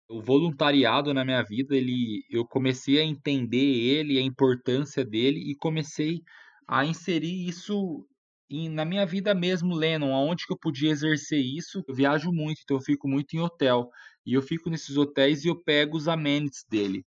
O 0.08 0.20
voluntariado 0.20 1.14
na 1.14 1.24
minha 1.24 1.42
vida, 1.42 1.74
ele, 1.74 2.24
eu 2.30 2.44
comecei 2.44 3.00
a 3.00 3.04
entender 3.04 3.56
ele, 3.56 4.18
a 4.18 4.22
importância 4.22 5.04
dele 5.04 5.40
e 5.50 5.56
comecei 5.56 6.20
a 6.68 6.84
inserir 6.84 7.48
isso 7.48 8.06
em, 8.50 8.68
na 8.68 8.84
minha 8.84 9.06
vida 9.06 9.34
mesmo, 9.34 9.74
Lennon, 9.74 10.14
aonde 10.14 10.46
que 10.46 10.52
eu 10.52 10.58
podia 10.58 10.90
exercer 10.90 11.40
isso. 11.40 11.82
Eu 11.88 11.94
viajo 11.94 12.30
muito, 12.30 12.60
então 12.62 12.76
eu 12.76 12.82
fico 12.82 13.08
muito 13.08 13.34
em 13.34 13.40
hotel. 13.40 13.88
E 14.26 14.34
eu 14.34 14.42
fico 14.42 14.68
nesses 14.68 14.96
hotéis 14.96 15.44
e 15.44 15.48
eu 15.48 15.56
pego 15.56 15.96
os 15.96 16.06
amenities 16.06 16.64
dele. 16.68 17.04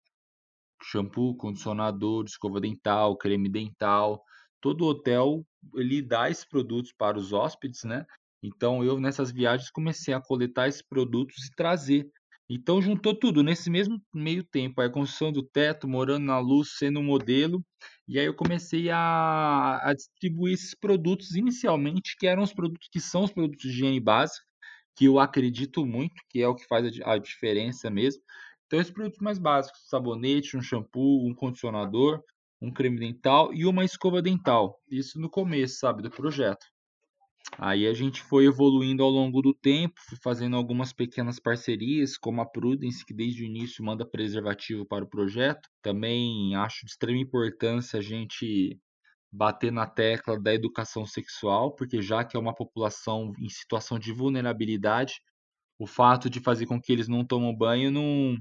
Shampoo, 0.83 1.35
condicionador, 1.37 2.25
escova 2.25 2.59
dental, 2.61 3.17
creme 3.17 3.49
dental. 3.49 4.23
Todo 4.61 4.85
hotel, 4.85 5.45
ele 5.75 6.01
dá 6.01 6.29
esses 6.29 6.45
produtos 6.45 6.91
para 6.97 7.17
os 7.17 7.33
hóspedes, 7.33 7.83
né? 7.83 8.05
Então 8.43 8.83
eu, 8.83 8.99
nessas 8.99 9.31
viagens, 9.31 9.71
comecei 9.71 10.13
a 10.13 10.21
coletar 10.21 10.67
esses 10.67 10.81
produtos 10.81 11.45
e 11.45 11.51
trazer. 11.55 12.07
Então 12.49 12.79
juntou 12.81 13.15
tudo 13.17 13.41
nesse 13.41 13.69
mesmo 13.71 13.99
meio 14.13 14.43
tempo, 14.43 14.79
a 14.79 14.89
construção 14.89 15.31
do 15.31 15.41
teto, 15.41 15.87
morando 15.87 16.25
na 16.25 16.37
luz, 16.39 16.75
sendo 16.77 16.99
um 16.99 17.03
modelo, 17.03 17.65
e 18.07 18.19
aí 18.19 18.25
eu 18.27 18.35
comecei 18.35 18.89
a, 18.91 19.79
a 19.89 19.93
distribuir 19.95 20.53
esses 20.53 20.75
produtos 20.75 21.35
inicialmente, 21.35 22.15
que 22.19 22.27
eram 22.27 22.43
os 22.43 22.53
produtos 22.53 22.87
que 22.91 22.99
são 22.99 23.23
os 23.23 23.31
produtos 23.31 23.61
de 23.63 23.69
higiene 23.69 23.99
básica, 23.99 24.45
que 24.95 25.05
eu 25.05 25.19
acredito 25.19 25.85
muito, 25.85 26.15
que 26.29 26.41
é 26.41 26.47
o 26.47 26.55
que 26.55 26.65
faz 26.67 26.85
a, 27.01 27.13
a 27.13 27.17
diferença 27.17 27.89
mesmo. 27.89 28.21
Então 28.65 28.79
esses 28.79 28.93
produtos 28.93 29.19
mais 29.19 29.37
básicos, 29.37 29.87
sabonete, 29.87 30.57
um 30.57 30.61
shampoo, 30.61 31.27
um 31.27 31.33
condicionador, 31.33 32.21
um 32.61 32.71
creme 32.71 32.99
dental 32.99 33.53
e 33.53 33.65
uma 33.65 33.85
escova 33.85 34.21
dental. 34.21 34.79
Isso 34.89 35.19
no 35.19 35.29
começo, 35.29 35.77
sabe, 35.79 36.01
do 36.01 36.09
projeto. 36.09 36.65
Aí 37.57 37.87
a 37.87 37.93
gente 37.93 38.21
foi 38.23 38.45
evoluindo 38.45 39.03
ao 39.03 39.09
longo 39.09 39.41
do 39.41 39.53
tempo, 39.53 39.95
fazendo 40.21 40.55
algumas 40.55 40.91
pequenas 40.91 41.39
parcerias, 41.39 42.17
como 42.17 42.41
a 42.41 42.45
Prudence, 42.45 43.05
que 43.05 43.13
desde 43.13 43.43
o 43.43 43.45
início 43.45 43.83
manda 43.83 44.05
preservativo 44.05 44.85
para 44.85 45.05
o 45.05 45.09
projeto. 45.09 45.69
Também 45.81 46.55
acho 46.55 46.85
de 46.85 46.91
extrema 46.91 47.19
importância 47.19 47.99
a 47.99 48.01
gente 48.01 48.77
bater 49.31 49.71
na 49.71 49.85
tecla 49.85 50.39
da 50.39 50.53
educação 50.53 51.05
sexual, 51.05 51.75
porque 51.75 52.01
já 52.01 52.23
que 52.23 52.35
é 52.35 52.39
uma 52.39 52.55
população 52.55 53.31
em 53.39 53.49
situação 53.49 53.99
de 53.99 54.11
vulnerabilidade, 54.11 55.21
o 55.77 55.85
fato 55.85 56.29
de 56.29 56.39
fazer 56.39 56.65
com 56.65 56.79
que 56.81 56.91
eles 56.91 57.07
não 57.07 57.25
tomam 57.25 57.55
banho 57.55 57.91
não, 57.91 58.37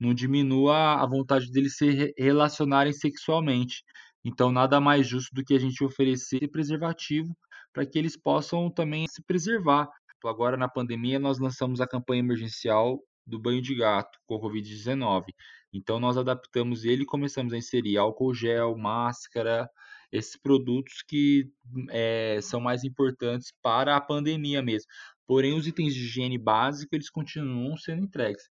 não 0.00 0.14
diminua 0.14 0.94
a 0.94 1.06
vontade 1.06 1.50
deles 1.50 1.76
se 1.76 2.14
relacionarem 2.16 2.92
sexualmente. 2.92 3.82
Então, 4.24 4.50
nada 4.50 4.80
mais 4.80 5.06
justo 5.06 5.34
do 5.34 5.44
que 5.44 5.54
a 5.54 5.58
gente 5.58 5.84
oferecer 5.84 6.48
preservativo 6.50 7.36
para 7.72 7.86
que 7.86 7.98
eles 7.98 8.16
possam 8.16 8.70
também 8.70 9.06
se 9.08 9.22
preservar. 9.22 9.88
Agora, 10.24 10.56
na 10.56 10.68
pandemia, 10.68 11.18
nós 11.18 11.38
lançamos 11.38 11.80
a 11.80 11.86
campanha 11.86 12.20
emergencial 12.20 12.98
do 13.26 13.38
banho 13.38 13.62
de 13.62 13.74
gato 13.74 14.18
com 14.26 14.40
Covid-19. 14.40 15.26
Então, 15.72 16.00
nós 16.00 16.16
adaptamos 16.16 16.84
ele 16.84 17.02
e 17.02 17.06
começamos 17.06 17.52
a 17.52 17.58
inserir 17.58 17.98
álcool 17.98 18.34
gel, 18.34 18.76
máscara, 18.76 19.68
esses 20.10 20.36
produtos 20.36 21.02
que 21.06 21.50
é, 21.90 22.40
são 22.42 22.60
mais 22.60 22.82
importantes 22.84 23.52
para 23.62 23.96
a 23.96 24.00
pandemia 24.00 24.62
mesmo. 24.62 24.88
Porém, 25.28 25.52
os 25.52 25.66
itens 25.66 25.92
de 25.92 26.00
higiene 26.00 26.38
básico, 26.38 26.94
eles 26.94 27.10
continuam 27.10 27.76
sendo 27.76 28.02
entregues. 28.02 28.48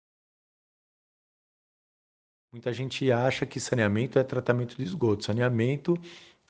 Muita 2.52 2.71
gente 2.71 3.11
acha 3.11 3.47
que 3.47 3.59
saneamento 3.59 4.18
é 4.18 4.23
tratamento 4.23 4.76
de 4.76 4.83
esgoto. 4.83 5.25
Saneamento 5.25 5.97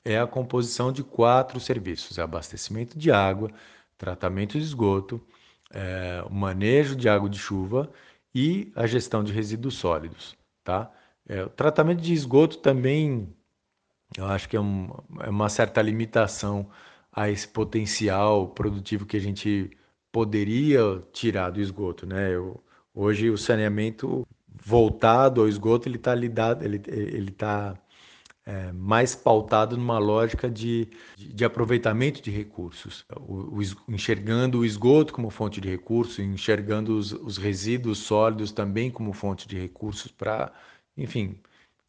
é 0.03 0.19
a 0.19 0.27
composição 0.27 0.91
de 0.91 1.01
quatro 1.01 1.61
serviços: 1.61 2.17
é 2.17 2.21
abastecimento 2.21 2.99
de 2.99 3.09
água, 3.09 3.49
tratamento 3.97 4.57
de 4.59 4.65
esgoto, 4.65 5.25
é, 5.71 6.21
o 6.29 6.33
manejo 6.33 6.93
de 6.93 7.07
água 7.07 7.29
de 7.29 7.39
chuva 7.39 7.89
e 8.35 8.69
a 8.75 8.85
gestão 8.85 9.23
de 9.23 9.31
resíduos 9.31 9.75
sólidos. 9.75 10.37
Tá? 10.61 10.91
É, 11.25 11.43
o 11.45 11.49
tratamento 11.49 12.01
de 12.01 12.13
esgoto 12.13 12.57
também, 12.57 13.33
eu 14.17 14.25
acho 14.25 14.49
que 14.49 14.57
é, 14.57 14.59
um, 14.59 14.89
é 15.21 15.29
uma 15.29 15.47
certa 15.47 15.81
limitação 15.81 16.69
a 17.13 17.29
esse 17.29 17.47
potencial 17.47 18.49
produtivo 18.49 19.05
que 19.05 19.15
a 19.15 19.21
gente 19.21 19.71
poderia 20.11 21.03
tirar 21.11 21.49
do 21.49 21.61
esgoto. 21.61 22.05
Né? 22.05 22.33
Eu, 22.33 22.61
hoje 22.93 23.29
o 23.29 23.37
saneamento 23.37 24.27
voltado 24.65 25.41
ao 25.41 25.47
esgoto 25.47 25.87
ele 25.87 25.97
está 25.97 26.13
lidado, 26.15 26.63
ele 26.63 26.81
ele 26.87 27.29
está 27.29 27.77
é, 28.47 28.71
mais 28.71 29.13
pautado 29.13 29.75
numa 29.75 29.99
lógica 29.99 30.49
de, 30.49 30.87
de, 31.17 31.33
de 31.33 31.45
aproveitamento 31.45 32.21
de 32.21 32.31
recursos, 32.31 33.05
o, 33.17 33.59
o, 33.59 33.61
enxergando 33.89 34.59
o 34.59 34.65
esgoto 34.65 35.13
como 35.13 35.29
fonte 35.29 35.59
de 35.59 35.69
recursos, 35.69 36.19
enxergando 36.19 36.97
os, 36.97 37.11
os 37.11 37.37
resíduos 37.37 37.97
sólidos 37.99 38.53
também 38.53 38.89
como 38.89 39.11
fonte 39.11 39.49
de 39.49 39.59
recursos 39.59 40.11
para, 40.11 40.53
enfim, 40.95 41.37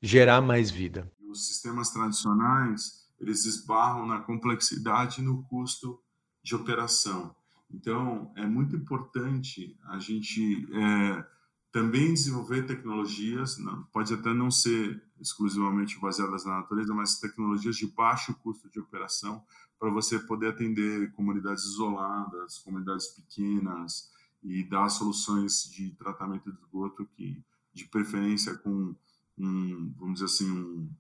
gerar 0.03 0.41
mais 0.41 0.69
vida. 0.69 1.11
Os 1.31 1.47
sistemas 1.47 1.91
tradicionais 1.91 3.07
eles 3.21 3.45
esbarram 3.45 4.05
na 4.07 4.21
complexidade 4.21 5.21
e 5.21 5.25
no 5.25 5.45
custo 5.45 6.01
de 6.43 6.57
operação. 6.57 7.35
Então, 7.71 8.33
é 8.37 8.47
muito 8.47 8.75
importante 8.75 9.79
a 9.85 9.99
gente 9.99 10.67
é, 10.73 11.27
também 11.71 12.15
desenvolver 12.15 12.67
tecnologias, 12.67 13.59
não, 13.59 13.83
pode 13.85 14.13
até 14.15 14.33
não 14.33 14.51
ser 14.51 15.03
exclusivamente 15.21 15.99
baseadas 16.01 16.45
na 16.45 16.59
natureza, 16.59 16.95
mas 16.95 17.19
tecnologias 17.21 17.77
de 17.77 17.87
baixo 17.87 18.35
custo 18.43 18.71
de 18.71 18.81
operação 18.81 19.45
para 19.79 19.91
você 19.91 20.19
poder 20.19 20.49
atender 20.49 21.13
comunidades 21.13 21.65
isoladas, 21.65 22.59
comunidades 22.59 23.09
pequenas 23.09 24.11
e 24.43 24.65
dar 24.65 24.89
soluções 24.89 25.65
de 25.71 25.91
tratamento 25.91 26.51
de 26.51 26.59
esgoto 26.59 27.07
que, 27.17 27.43
de 27.73 27.85
preferência, 27.87 28.57
com 28.57 28.95
um, 29.39 29.95
vamos 29.97 30.15
dizer 30.15 30.25
assim, 30.25 30.51
um, 30.51 30.91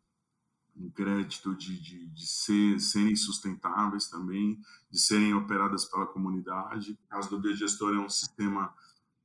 um 0.78 0.90
crédito 0.90 1.54
de, 1.54 1.78
de, 1.80 2.06
de 2.06 2.26
ser, 2.26 2.80
serem 2.80 3.16
sustentáveis 3.16 4.08
também, 4.08 4.61
de 4.90 4.99
serem 4.99 5.35
operadas 5.35 5.85
pela 5.85 6.06
comunidade. 6.06 6.92
O 6.92 7.08
caso 7.08 7.30
do 7.30 7.40
Biodigestor 7.40 7.94
é 7.94 7.99
um 7.99 8.08
sistema 8.08 8.73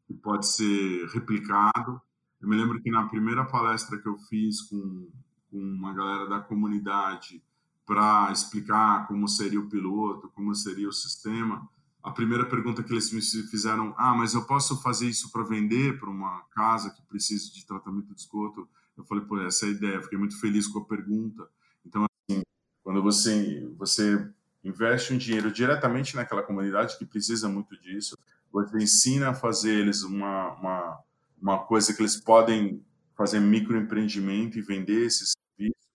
que 0.07 0.13
pode 0.13 0.48
ser 0.48 1.07
replicado. 1.10 2.01
Eu 2.41 2.50
me 2.50 2.55
lembro 2.55 2.81
que 2.81 2.89
na 2.89 3.07
primeira 3.07 3.45
palestra 3.45 3.98
que 3.98 4.07
eu 4.07 4.17
fiz 4.17 4.62
com, 4.62 5.10
com 5.50 5.57
uma 5.57 5.93
galera 5.93 6.27
da 6.27 6.39
comunidade 6.39 7.41
para 7.86 8.31
explicar 8.31 9.07
como 9.07 9.27
seria 9.27 9.60
o 9.60 9.69
piloto, 9.69 10.29
como 10.29 10.53
seria 10.55 10.88
o 10.88 10.93
sistema, 10.93 11.69
a 12.01 12.12
primeira 12.12 12.45
pergunta 12.45 12.83
que 12.83 12.91
eles 12.91 13.12
me 13.13 13.22
fizeram, 13.22 13.95
ah, 13.98 14.13
mas 14.13 14.33
eu 14.33 14.43
posso 14.45 14.81
fazer 14.81 15.07
isso 15.07 15.31
para 15.31 15.43
vender 15.43 15.98
para 16.00 16.10
uma 16.10 16.41
casa 16.51 16.89
que 16.89 17.01
precisa 17.03 17.50
de 17.51 17.65
tratamento 17.65 18.13
de 18.13 18.19
esgoto? 18.19 18.67
Eu 18.97 19.03
falei, 19.05 19.23
pô, 19.25 19.39
essa 19.41 19.65
é 19.65 19.69
a 19.69 19.71
ideia. 19.71 20.01
Fiquei 20.01 20.17
muito 20.17 20.39
feliz 20.39 20.67
com 20.67 20.79
a 20.79 20.85
pergunta. 20.85 21.47
Então, 21.85 22.05
assim, 22.05 22.41
quando 22.83 23.01
você 23.01 23.67
você 23.77 24.27
investe 24.63 25.13
um 25.13 25.17
dinheiro 25.17 25.51
diretamente 25.51 26.15
naquela 26.15 26.43
comunidade 26.43 26.97
que 26.97 27.05
precisa 27.05 27.50
muito 27.50 27.77
disso, 27.79 28.17
você 28.51 28.77
ensina 28.77 29.29
a 29.29 29.33
fazer 29.33 29.73
eles 29.73 30.03
uma, 30.03 30.53
uma, 30.53 31.00
uma 31.41 31.59
coisa 31.65 31.93
que 31.93 32.01
eles 32.01 32.15
podem 32.15 32.81
fazer 33.17 33.39
microempreendimento 33.39 34.57
e 34.57 34.62
vender 34.62 35.05
esse 35.05 35.25
serviço, 35.25 35.88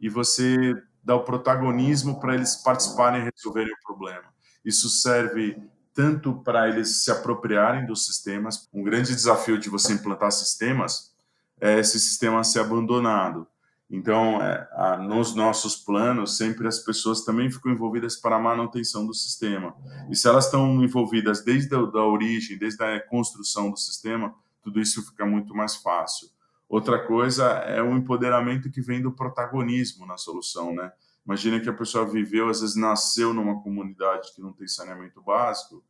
e 0.00 0.08
você 0.08 0.74
dá 1.02 1.14
o 1.14 1.24
protagonismo 1.24 2.18
para 2.18 2.34
eles 2.34 2.56
participarem 2.56 3.22
e 3.22 3.30
resolverem 3.32 3.72
o 3.72 3.86
problema. 3.86 4.24
Isso 4.64 4.88
serve 4.88 5.56
tanto 5.94 6.42
para 6.42 6.68
eles 6.68 7.04
se 7.04 7.10
apropriarem 7.10 7.86
dos 7.86 8.04
sistemas. 8.04 8.68
Um 8.72 8.82
grande 8.82 9.14
desafio 9.14 9.56
de 9.56 9.70
você 9.70 9.92
implantar 9.92 10.32
sistemas 10.32 11.14
é 11.60 11.78
esse 11.78 11.98
sistema 11.98 12.44
ser 12.44 12.60
abandonado. 12.60 13.46
Então, 13.88 14.42
é, 14.42 14.68
a, 14.72 14.96
nos 14.96 15.34
nossos 15.34 15.76
planos, 15.76 16.36
sempre 16.36 16.66
as 16.66 16.80
pessoas 16.80 17.24
também 17.24 17.50
ficam 17.50 17.70
envolvidas 17.70 18.16
para 18.16 18.36
a 18.36 18.40
manutenção 18.40 19.06
do 19.06 19.14
sistema. 19.14 19.74
E 20.10 20.16
se 20.16 20.26
elas 20.28 20.46
estão 20.46 20.82
envolvidas 20.82 21.44
desde 21.44 21.74
a 21.74 21.82
da 21.82 22.04
origem, 22.04 22.58
desde 22.58 22.82
a 22.82 23.00
construção 23.00 23.70
do 23.70 23.76
sistema, 23.76 24.34
tudo 24.62 24.80
isso 24.80 25.04
fica 25.06 25.24
muito 25.24 25.54
mais 25.54 25.76
fácil. 25.76 26.28
Outra 26.68 27.06
coisa 27.06 27.44
é 27.44 27.80
o 27.80 27.96
empoderamento 27.96 28.70
que 28.70 28.80
vem 28.80 29.00
do 29.00 29.12
protagonismo 29.12 30.04
na 30.04 30.16
solução, 30.16 30.74
né? 30.74 30.90
Imagina 31.24 31.60
que 31.60 31.68
a 31.68 31.72
pessoa 31.72 32.04
viveu, 32.04 32.48
às 32.48 32.60
vezes 32.60 32.76
nasceu 32.76 33.32
numa 33.32 33.60
comunidade 33.60 34.32
que 34.34 34.40
não 34.40 34.52
tem 34.52 34.66
saneamento 34.66 35.20
básico 35.22 35.82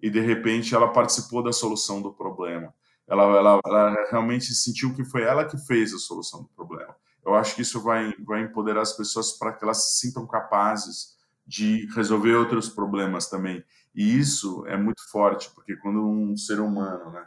e 0.00 0.10
de 0.10 0.20
repente 0.20 0.74
ela 0.74 0.92
participou 0.92 1.42
da 1.42 1.52
solução 1.52 2.02
do 2.02 2.12
problema. 2.12 2.74
Ela, 3.06 3.24
ela, 3.24 3.60
ela 3.64 4.06
realmente 4.10 4.54
sentiu 4.54 4.94
que 4.94 5.04
foi 5.04 5.22
ela 5.22 5.44
que 5.44 5.58
fez 5.58 5.92
a 5.92 5.98
solução 5.98 6.42
do 6.42 6.48
problema. 6.48 6.94
Eu 7.24 7.34
acho 7.34 7.54
que 7.54 7.62
isso 7.62 7.80
vai, 7.80 8.14
vai 8.20 8.42
empoderar 8.42 8.82
as 8.82 8.96
pessoas 8.96 9.32
para 9.38 9.52
que 9.52 9.64
elas 9.64 9.84
se 9.84 10.00
sintam 10.00 10.26
capazes 10.26 11.14
de 11.46 11.86
resolver 11.94 12.34
outros 12.34 12.68
problemas 12.68 13.28
também. 13.28 13.64
E 13.94 14.18
isso 14.18 14.66
é 14.66 14.76
muito 14.76 15.08
forte, 15.10 15.50
porque 15.54 15.76
quando 15.76 16.06
um 16.06 16.36
ser 16.36 16.60
humano, 16.60 17.10
né, 17.10 17.26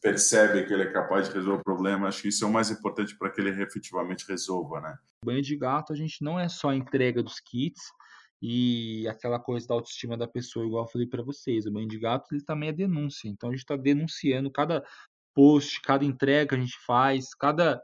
percebe 0.00 0.64
que 0.64 0.72
ele 0.72 0.84
é 0.84 0.92
capaz 0.92 1.28
de 1.28 1.34
resolver 1.34 1.60
o 1.60 1.64
problema, 1.64 2.08
acho 2.08 2.22
que 2.22 2.28
isso 2.28 2.44
é 2.44 2.48
o 2.48 2.52
mais 2.52 2.70
importante 2.70 3.16
para 3.16 3.30
que 3.30 3.40
ele 3.40 3.50
efetivamente 3.62 4.26
resolva, 4.28 4.80
né? 4.80 4.96
Banho 5.24 5.42
de 5.42 5.56
gato, 5.56 5.92
a 5.92 5.96
gente 5.96 6.22
não 6.22 6.38
é 6.38 6.48
só 6.48 6.72
entrega 6.72 7.22
dos 7.22 7.40
kits 7.40 7.82
e 8.42 9.06
aquela 9.06 9.38
coisa 9.38 9.68
da 9.68 9.74
autoestima 9.74 10.16
da 10.16 10.26
pessoa, 10.26 10.66
igual 10.66 10.84
eu 10.84 10.90
falei 10.90 11.06
para 11.06 11.22
vocês. 11.22 11.64
O 11.64 11.70
banho 11.70 11.86
de 11.86 11.98
gato 11.98 12.34
ele 12.34 12.44
também 12.44 12.70
é 12.70 12.72
denúncia. 12.72 13.28
Então 13.28 13.50
a 13.50 13.52
gente 13.52 13.60
está 13.60 13.76
denunciando 13.76 14.50
cada 14.50 14.84
post, 15.32 15.80
cada 15.80 16.04
entrega 16.04 16.48
que 16.48 16.54
a 16.56 16.58
gente 16.58 16.76
faz, 16.84 17.32
cada 17.34 17.80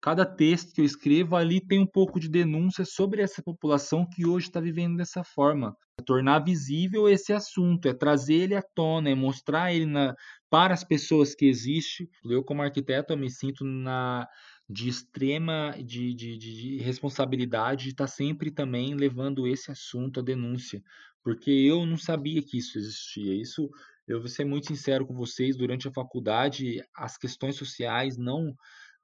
cada 0.00 0.24
texto 0.24 0.72
que 0.72 0.80
eu 0.80 0.84
escrevo 0.84 1.34
ali 1.34 1.60
tem 1.60 1.80
um 1.80 1.86
pouco 1.86 2.20
de 2.20 2.28
denúncia 2.28 2.84
sobre 2.84 3.20
essa 3.20 3.42
população 3.42 4.06
que 4.08 4.24
hoje 4.24 4.46
está 4.46 4.60
vivendo 4.60 4.96
dessa 4.96 5.24
forma. 5.24 5.76
É 6.00 6.04
tornar 6.04 6.38
visível 6.38 7.08
esse 7.08 7.32
assunto, 7.32 7.88
é 7.88 7.92
trazer 7.92 8.34
ele 8.34 8.54
à 8.54 8.62
tona, 8.62 9.10
é 9.10 9.14
mostrar 9.16 9.74
ele 9.74 9.86
na, 9.86 10.14
para 10.48 10.72
as 10.72 10.84
pessoas 10.84 11.34
que 11.34 11.46
existe. 11.46 12.08
Eu, 12.24 12.44
como 12.44 12.62
arquiteto, 12.62 13.12
eu 13.12 13.16
me 13.16 13.28
sinto 13.28 13.64
na 13.64 14.28
de 14.68 14.88
extrema 14.88 15.74
de, 15.78 16.12
de, 16.12 16.36
de 16.36 16.76
responsabilidade 16.78 17.84
de 17.84 17.90
estar 17.90 18.04
tá 18.04 18.10
sempre 18.10 18.50
também 18.50 18.94
levando 18.94 19.46
esse 19.46 19.70
assunto 19.70 20.20
à 20.20 20.22
denúncia, 20.22 20.82
porque 21.22 21.50
eu 21.50 21.86
não 21.86 21.96
sabia 21.96 22.42
que 22.42 22.58
isso 22.58 22.78
existia. 22.78 23.34
Isso, 23.34 23.70
eu 24.06 24.20
vou 24.20 24.28
ser 24.28 24.44
muito 24.44 24.66
sincero 24.66 25.06
com 25.06 25.14
vocês, 25.14 25.56
durante 25.56 25.88
a 25.88 25.92
faculdade, 25.92 26.82
as 26.94 27.16
questões 27.16 27.56
sociais 27.56 28.16
não 28.16 28.54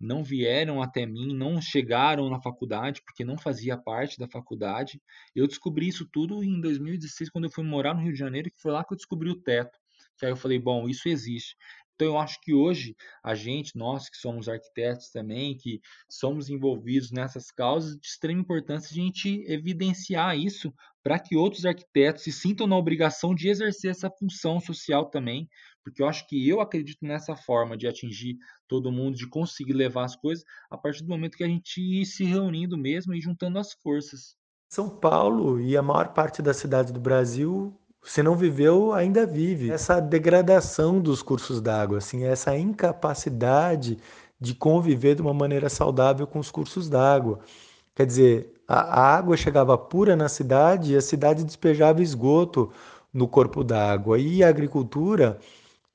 não 0.01 0.23
vieram 0.25 0.83
até 0.83 1.07
mim, 1.07 1.35
não 1.35 1.63
chegaram 1.63 2.29
na 2.29 2.41
faculdade, 2.41 3.01
porque 3.05 3.25
não 3.25 3.39
fazia 3.39 3.77
parte 3.77 4.19
da 4.19 4.29
faculdade. 4.29 5.01
Eu 5.35 5.47
descobri 5.47 5.89
isso 5.89 6.07
tudo 6.13 6.43
em 6.43 6.61
2016, 6.61 7.31
quando 7.31 7.45
eu 7.45 7.51
fui 7.51 7.65
morar 7.65 7.95
no 7.95 8.03
Rio 8.03 8.13
de 8.13 8.19
Janeiro, 8.19 8.51
que 8.51 8.61
foi 8.61 8.73
lá 8.73 8.85
que 8.85 8.93
eu 8.93 8.97
descobri 8.97 9.31
o 9.31 9.41
teto. 9.41 9.79
Que 10.19 10.27
aí 10.27 10.33
eu 10.33 10.37
falei, 10.37 10.59
bom, 10.59 10.89
isso 10.89 11.09
existe. 11.09 11.57
Então 11.95 12.09
eu 12.09 12.19
acho 12.19 12.41
que 12.41 12.53
hoje 12.53 12.97
a 13.23 13.35
gente, 13.35 13.77
nós 13.77 14.09
que 14.09 14.17
somos 14.17 14.49
arquitetos 14.49 15.11
também, 15.11 15.57
que 15.57 15.81
somos 16.09 16.49
envolvidos 16.51 17.13
nessas 17.13 17.51
causas, 17.51 17.97
de 17.97 18.07
extrema 18.07 18.41
importância 18.41 18.91
a 18.91 18.95
gente 18.95 19.45
evidenciar 19.47 20.37
isso 20.37 20.73
para 21.03 21.19
que 21.19 21.37
outros 21.37 21.65
arquitetos 21.65 22.25
se 22.25 22.33
sintam 22.33 22.67
na 22.67 22.77
obrigação 22.77 23.35
de 23.35 23.49
exercer 23.49 23.91
essa 23.91 24.11
função 24.11 24.59
social 24.59 25.07
também, 25.07 25.49
porque 25.85 26.03
eu 26.03 26.09
acho 26.09 26.27
que 26.27 26.49
eu 26.49 26.61
acredito 26.61 26.99
nessa 27.03 27.37
forma 27.37 27.77
de 27.77 27.87
atingir 27.87 28.39
todo 28.67 28.91
mundo, 28.91 29.17
de 29.17 29.29
conseguir 29.29 29.75
levar 29.75 30.05
as 30.05 30.17
coisas, 30.17 30.45
a 30.71 30.79
partir 30.79 31.03
do 31.03 31.09
momento 31.09 31.37
que 31.37 31.45
a 31.45 31.49
gente 31.49 31.81
ir 31.81 32.07
se 32.07 32.25
reunindo 32.25 32.77
mesmo 32.77 33.15
e 33.15 33.21
juntando 33.21 33.59
as 33.59 33.73
forças. 33.75 34.35
São 34.69 34.89
Paulo 34.89 35.61
e 35.61 35.77
a 35.77 35.83
maior 35.83 36.13
parte 36.15 36.43
da 36.43 36.53
cidade 36.53 36.93
do 36.93 36.99
Brasil, 36.99 37.79
se 38.05 38.23
não 38.23 38.37
viveu, 38.37 38.93
ainda 38.93 39.27
vive. 39.27 39.71
Essa 39.71 40.01
degradação 40.01 41.01
dos 41.01 41.23
cursos 41.23 41.61
d'água, 41.61 41.99
assim, 41.99 42.25
essa 42.25 42.57
incapacidade 42.57 43.99
de 44.41 44.55
conviver 44.55 45.15
de 45.15 45.23
uma 45.23 45.35
maneira 45.35 45.69
saudável 45.69 46.27
com 46.27 46.39
os 46.39 46.51
cursos 46.51 46.89
d'água. 46.89 47.41
Quer 47.95 48.07
dizer, 48.07 48.55
a, 48.69 49.17
água 49.17 49.37
chegava 49.37 49.77
pura 49.79 50.15
na 50.17 50.29
cidade 50.29 50.93
e 50.93 50.97
a 50.97 51.01
cidade 51.01 51.45
despejava 51.45 52.03
esgoto 52.03 52.71
no 53.13 53.27
corpo 53.27 53.65
d'água. 53.65 54.19
E 54.19 54.45
a 54.45 54.49
agricultura 54.49 55.39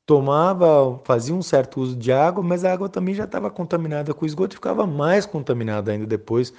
tomava, 0.06 1.00
fazia 1.04 1.36
um 1.36 1.42
certo 1.42 1.82
uso 1.82 1.96
de 1.96 2.12
água, 2.12 2.44
mas 2.44 2.66
a 2.66 2.74
água 2.74 2.90
também 2.90 3.14
já 3.14 3.26
estava 3.26 3.52
contaminada 3.52 4.14
com 4.14 4.26
esgoto 4.26 4.56
e 4.56 4.58
ficava 4.58 4.88
mais 4.88 5.26
contaminada 5.26 5.92
ainda 5.92 6.08
depois 6.08 6.54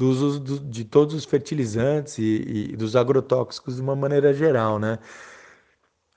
do 0.00 0.08
uso 0.08 0.40
de 0.40 0.82
todos 0.82 1.14
os 1.14 1.26
fertilizantes 1.26 2.16
e, 2.16 2.70
e, 2.72 2.76
dos 2.76 2.96
agrotóxicos 2.96 3.76
de 3.76 3.82
uma 3.82 3.94
maneira 3.94 4.32
geral, 4.32 4.78
né? 4.78 4.98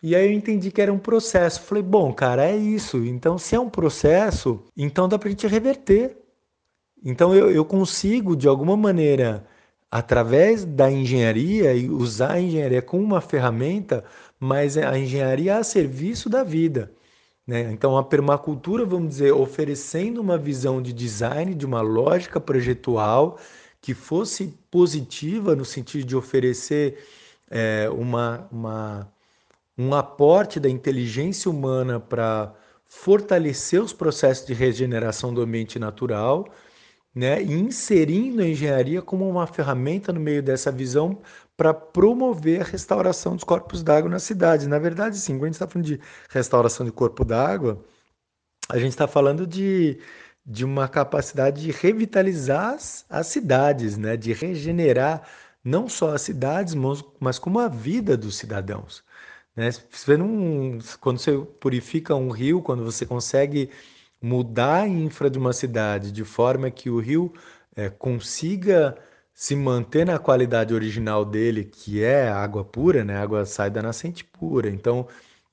E 0.01 0.15
aí 0.15 0.25
eu 0.25 0.31
entendi 0.31 0.71
que 0.71 0.81
era 0.81 0.91
um 0.91 0.97
processo. 0.97 1.61
Falei, 1.61 1.83
bom, 1.83 2.13
cara, 2.13 2.45
é 2.45 2.55
isso. 2.55 2.97
Então, 3.05 3.37
se 3.37 3.55
é 3.55 3.59
um 3.59 3.69
processo, 3.69 4.63
então 4.75 5.09
dá 5.09 5.19
para 5.19 5.27
a 5.27 5.31
gente 5.31 5.47
reverter. 5.47 6.17
Então 7.03 7.35
eu, 7.35 7.51
eu 7.51 7.65
consigo, 7.65 8.35
de 8.35 8.47
alguma 8.47 8.77
maneira, 8.77 9.45
através 9.91 10.63
da 10.63 10.89
engenharia 10.89 11.73
e 11.73 11.89
usar 11.89 12.33
a 12.33 12.41
engenharia 12.41 12.81
como 12.81 13.03
uma 13.03 13.21
ferramenta 13.21 14.03
mas 14.43 14.77
a 14.77 14.97
engenharia 14.97 15.57
a 15.57 15.63
serviço 15.63 16.29
da 16.29 16.43
vida. 16.43 16.91
Né? 17.47 17.71
Então, 17.71 17.97
a 17.97 18.03
permacultura, 18.03 18.85
vamos 18.85 19.09
dizer, 19.09 19.31
oferecendo 19.33 20.19
uma 20.19 20.37
visão 20.37 20.81
de 20.81 20.91
design, 20.93 21.53
de 21.55 21.65
uma 21.65 21.81
lógica 21.81 22.39
projetual 22.39 23.37
que 23.83 23.93
fosse 23.93 24.57
positiva 24.71 25.57
no 25.57 25.65
sentido 25.65 26.05
de 26.07 26.15
oferecer 26.15 27.05
é, 27.51 27.89
uma, 27.89 28.47
uma, 28.49 29.13
um 29.77 29.93
aporte 29.93 30.57
da 30.57 30.69
inteligência 30.69 31.51
humana 31.51 31.99
para 31.99 32.55
fortalecer 32.87 33.81
os 33.81 33.91
processos 33.91 34.47
de 34.47 34.53
regeneração 34.53 35.33
do 35.33 35.41
ambiente 35.41 35.77
natural, 35.77 36.47
né? 37.13 37.43
e 37.43 37.51
inserindo 37.51 38.41
a 38.41 38.47
engenharia 38.47 39.01
como 39.01 39.29
uma 39.29 39.45
ferramenta 39.45 40.13
no 40.13 40.19
meio 40.21 40.41
dessa 40.41 40.71
visão 40.71 41.19
para 41.57 41.73
promover 41.73 42.61
a 42.61 42.63
restauração 42.63 43.35
dos 43.35 43.43
corpos 43.43 43.83
d'água 43.83 44.09
na 44.09 44.19
cidade. 44.19 44.65
Na 44.65 44.79
verdade, 44.79 45.17
sim, 45.17 45.33
quando 45.33 45.43
a 45.43 45.47
gente 45.47 45.55
está 45.55 45.67
falando 45.67 45.87
de 45.87 45.99
restauração 46.29 46.85
de 46.85 46.91
corpo 46.93 47.25
d'água, 47.25 47.83
a 48.69 48.79
gente 48.79 48.91
está 48.91 49.09
falando 49.09 49.45
de, 49.45 49.99
de 50.45 50.65
uma 50.65 50.87
capacidade 50.87 51.61
de 51.61 51.71
revitalizar 51.71 52.73
as, 52.73 53.05
as 53.09 53.27
cidades, 53.27 53.97
né? 53.97 54.17
de 54.17 54.33
regenerar 54.33 55.27
não 55.63 55.87
só 55.87 56.13
as 56.13 56.21
cidades, 56.21 56.75
mas, 57.19 57.39
como 57.39 57.59
a 57.59 57.67
vida 57.67 58.17
dos 58.17 58.35
cidadãos. 58.35 59.03
Né? 59.55 59.71
Você 59.89 60.17
não, 60.17 60.79
quando 60.99 61.19
você 61.19 61.37
purifica 61.59 62.15
um 62.15 62.29
rio, 62.31 62.61
quando 62.61 62.83
você 62.83 63.05
consegue 63.05 63.69
mudar 64.21 64.83
a 64.83 64.87
infra 64.87 65.29
de 65.29 65.37
uma 65.37 65.53
cidade 65.53 66.11
de 66.11 66.23
forma 66.23 66.71
que 66.71 66.89
o 66.89 66.99
rio 66.99 67.33
é, 67.75 67.89
consiga 67.89 68.97
se 69.33 69.55
manter 69.55 70.05
na 70.05 70.19
qualidade 70.19 70.73
original 70.73 71.25
dele, 71.25 71.65
que 71.65 72.03
é 72.03 72.29
água 72.29 72.63
pura, 72.63 73.03
né? 73.03 73.17
A 73.17 73.23
água 73.23 73.45
sai 73.45 73.69
da 73.69 73.81
nascente 73.81 74.23
pura. 74.23 74.69
Então, 74.69 75.07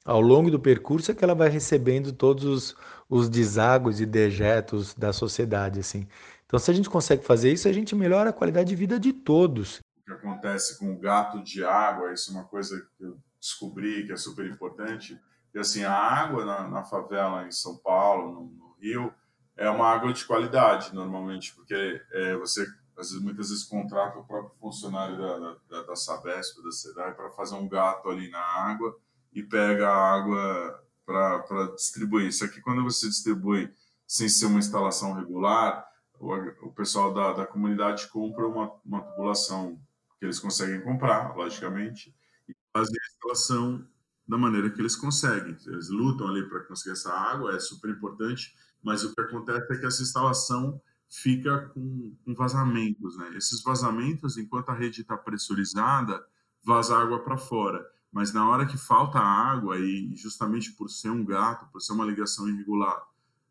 ao 0.05 0.21
longo 0.21 0.51
do 0.51 0.59
percurso 0.59 1.11
é 1.11 1.15
que 1.15 1.23
ela 1.23 1.35
vai 1.35 1.49
recebendo 1.49 2.13
todos 2.13 2.45
os, 2.45 2.77
os 3.09 4.01
e 4.01 4.07
dejetos 4.07 4.95
da 4.95 5.13
sociedade, 5.13 5.81
assim. 5.81 6.07
Então, 6.47 6.59
se 6.59 6.71
a 6.71 6.75
gente 6.75 6.91
consegue 6.91 7.25
fazer 7.25 7.53
isso, 7.53 7.69
a 7.69 7.73
gente 7.73 7.95
melhora 7.95 8.31
a 8.31 8.33
qualidade 8.33 8.71
de 8.71 8.77
vida 8.77 8.99
de 8.99 9.13
todos. 9.13 9.79
O 10.01 10.05
que 10.05 10.13
acontece 10.13 10.79
com 10.79 10.93
o 10.93 10.99
gato 10.99 11.43
de 11.43 11.65
água, 11.65 12.13
isso 12.13 12.31
é 12.31 12.35
uma 12.35 12.45
coisa 12.45 12.81
que 12.97 13.05
eu 13.05 13.17
descobri 13.39 14.07
que 14.07 14.13
é 14.13 14.17
super 14.17 14.47
importante. 14.47 15.21
E 15.55 15.59
assim, 15.59 15.85
a 15.85 15.93
água 15.93 16.45
na, 16.45 16.69
na 16.69 16.85
favela 16.85 17.47
em 17.47 17.53
São 17.53 17.77
Paulo, 17.77 18.33
no, 18.33 18.41
no 18.47 18.77
Rio, 18.81 19.13
é 19.57 19.69
uma 19.69 19.87
água 19.87 20.13
de 20.13 20.25
qualidade, 20.25 20.95
normalmente, 20.95 21.55
porque 21.55 22.01
é, 22.13 22.37
você 22.37 22.67
às 22.97 23.11
vezes, 23.11 23.23
muitas 23.23 23.49
vezes 23.49 23.65
contrata 23.65 24.19
o 24.19 24.25
próprio 24.25 24.55
funcionário 24.61 25.17
da, 25.17 25.57
da, 25.71 25.83
da 25.85 25.97
Sabesp, 25.97 26.63
da 26.63 26.71
cidade, 26.71 27.17
para 27.17 27.31
fazer 27.31 27.55
um 27.55 27.69
gato 27.69 28.09
ali 28.09 28.31
na 28.31 28.41
água 28.41 28.95
e 29.33 29.43
pega 29.43 29.88
a 29.88 30.14
água 30.14 30.85
para 31.05 31.75
distribuir. 31.75 32.29
Isso 32.29 32.45
aqui, 32.45 32.61
quando 32.61 32.83
você 32.83 33.09
distribui 33.09 33.73
sem 34.07 34.29
ser 34.29 34.47
uma 34.47 34.59
instalação 34.59 35.14
regular, 35.14 35.87
o, 36.19 36.35
o 36.66 36.73
pessoal 36.73 37.12
da, 37.14 37.33
da 37.33 37.47
comunidade 37.47 38.09
compra 38.09 38.47
uma, 38.47 38.73
uma 38.85 39.01
tubulação 39.03 39.81
que 40.19 40.27
eles 40.27 40.38
conseguem 40.38 40.83
comprar, 40.83 41.35
logicamente, 41.35 42.14
e 42.49 42.55
fazem 42.73 42.95
a 42.95 43.07
instalação 43.07 43.87
da 44.29 44.37
maneira 44.37 44.71
que 44.71 44.81
eles 44.81 44.95
conseguem. 44.95 45.57
Eles 45.66 45.88
lutam 45.88 46.29
ali 46.29 46.49
para 46.49 46.61
conseguir 46.61 46.93
essa 46.93 47.12
água, 47.12 47.57
é 47.57 47.59
super 47.59 47.90
importante, 47.90 48.55
mas 48.83 49.03
o 49.03 49.14
que 49.14 49.21
acontece 49.21 49.73
é 49.73 49.77
que 49.79 49.87
essa 49.87 50.03
instalação 50.03 50.81
fica 51.09 51.71
com, 51.75 52.14
com 52.25 52.35
vazamentos. 52.35 53.16
Né? 53.16 53.33
Esses 53.37 53.62
vazamentos, 53.62 54.37
enquanto 54.37 54.69
a 54.69 54.75
rede 54.75 55.01
está 55.01 55.16
pressurizada, 55.16 56.25
vaza 56.62 56.97
água 56.97 57.25
para 57.25 57.37
fora. 57.37 57.85
Mas 58.12 58.33
na 58.33 58.49
hora 58.49 58.66
que 58.66 58.77
falta 58.77 59.18
água, 59.18 59.79
e 59.79 60.14
justamente 60.16 60.73
por 60.73 60.88
ser 60.88 61.11
um 61.11 61.25
gato, 61.25 61.70
por 61.70 61.81
ser 61.81 61.92
uma 61.92 62.05
ligação 62.05 62.49
irregular, 62.49 63.01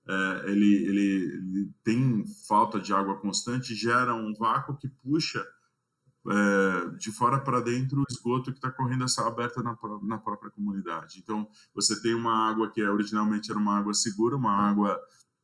é, 0.08 0.52
ele, 0.52 0.76
ele, 0.86 1.02
ele, 1.02 1.74
tem 1.84 2.26
falta 2.48 2.80
de 2.80 2.93
água 2.93 3.17
constante, 3.17 3.76
gera 3.76 4.13
um 4.13 4.34
vácuo 4.34 4.76
que 4.76 4.88
puxa 4.88 5.45
é, 6.28 6.89
de 6.98 7.12
fora 7.12 7.39
para 7.39 7.62
dentro 7.62 8.02
o 8.02 8.06
esgoto 8.10 8.52
que 8.52 8.58
está 8.58 8.72
correndo 8.72 9.06
essa 9.06 9.26
aberta 9.26 9.62
na, 9.62 9.78
na 10.04 10.17
própria 10.17 10.52
comunidade. 10.52 11.19
Então, 11.19 11.48
você 11.74 12.02
tem 12.02 12.13
uma 12.13 12.50
água 12.50 12.69
que 12.69 12.82
é, 12.82 12.89
originalmente 12.89 13.50
era 13.52 13.60
uma 13.60 13.78
água 13.78 13.93
segura, 13.93 14.36
uma 14.36 14.52
água 14.52 15.00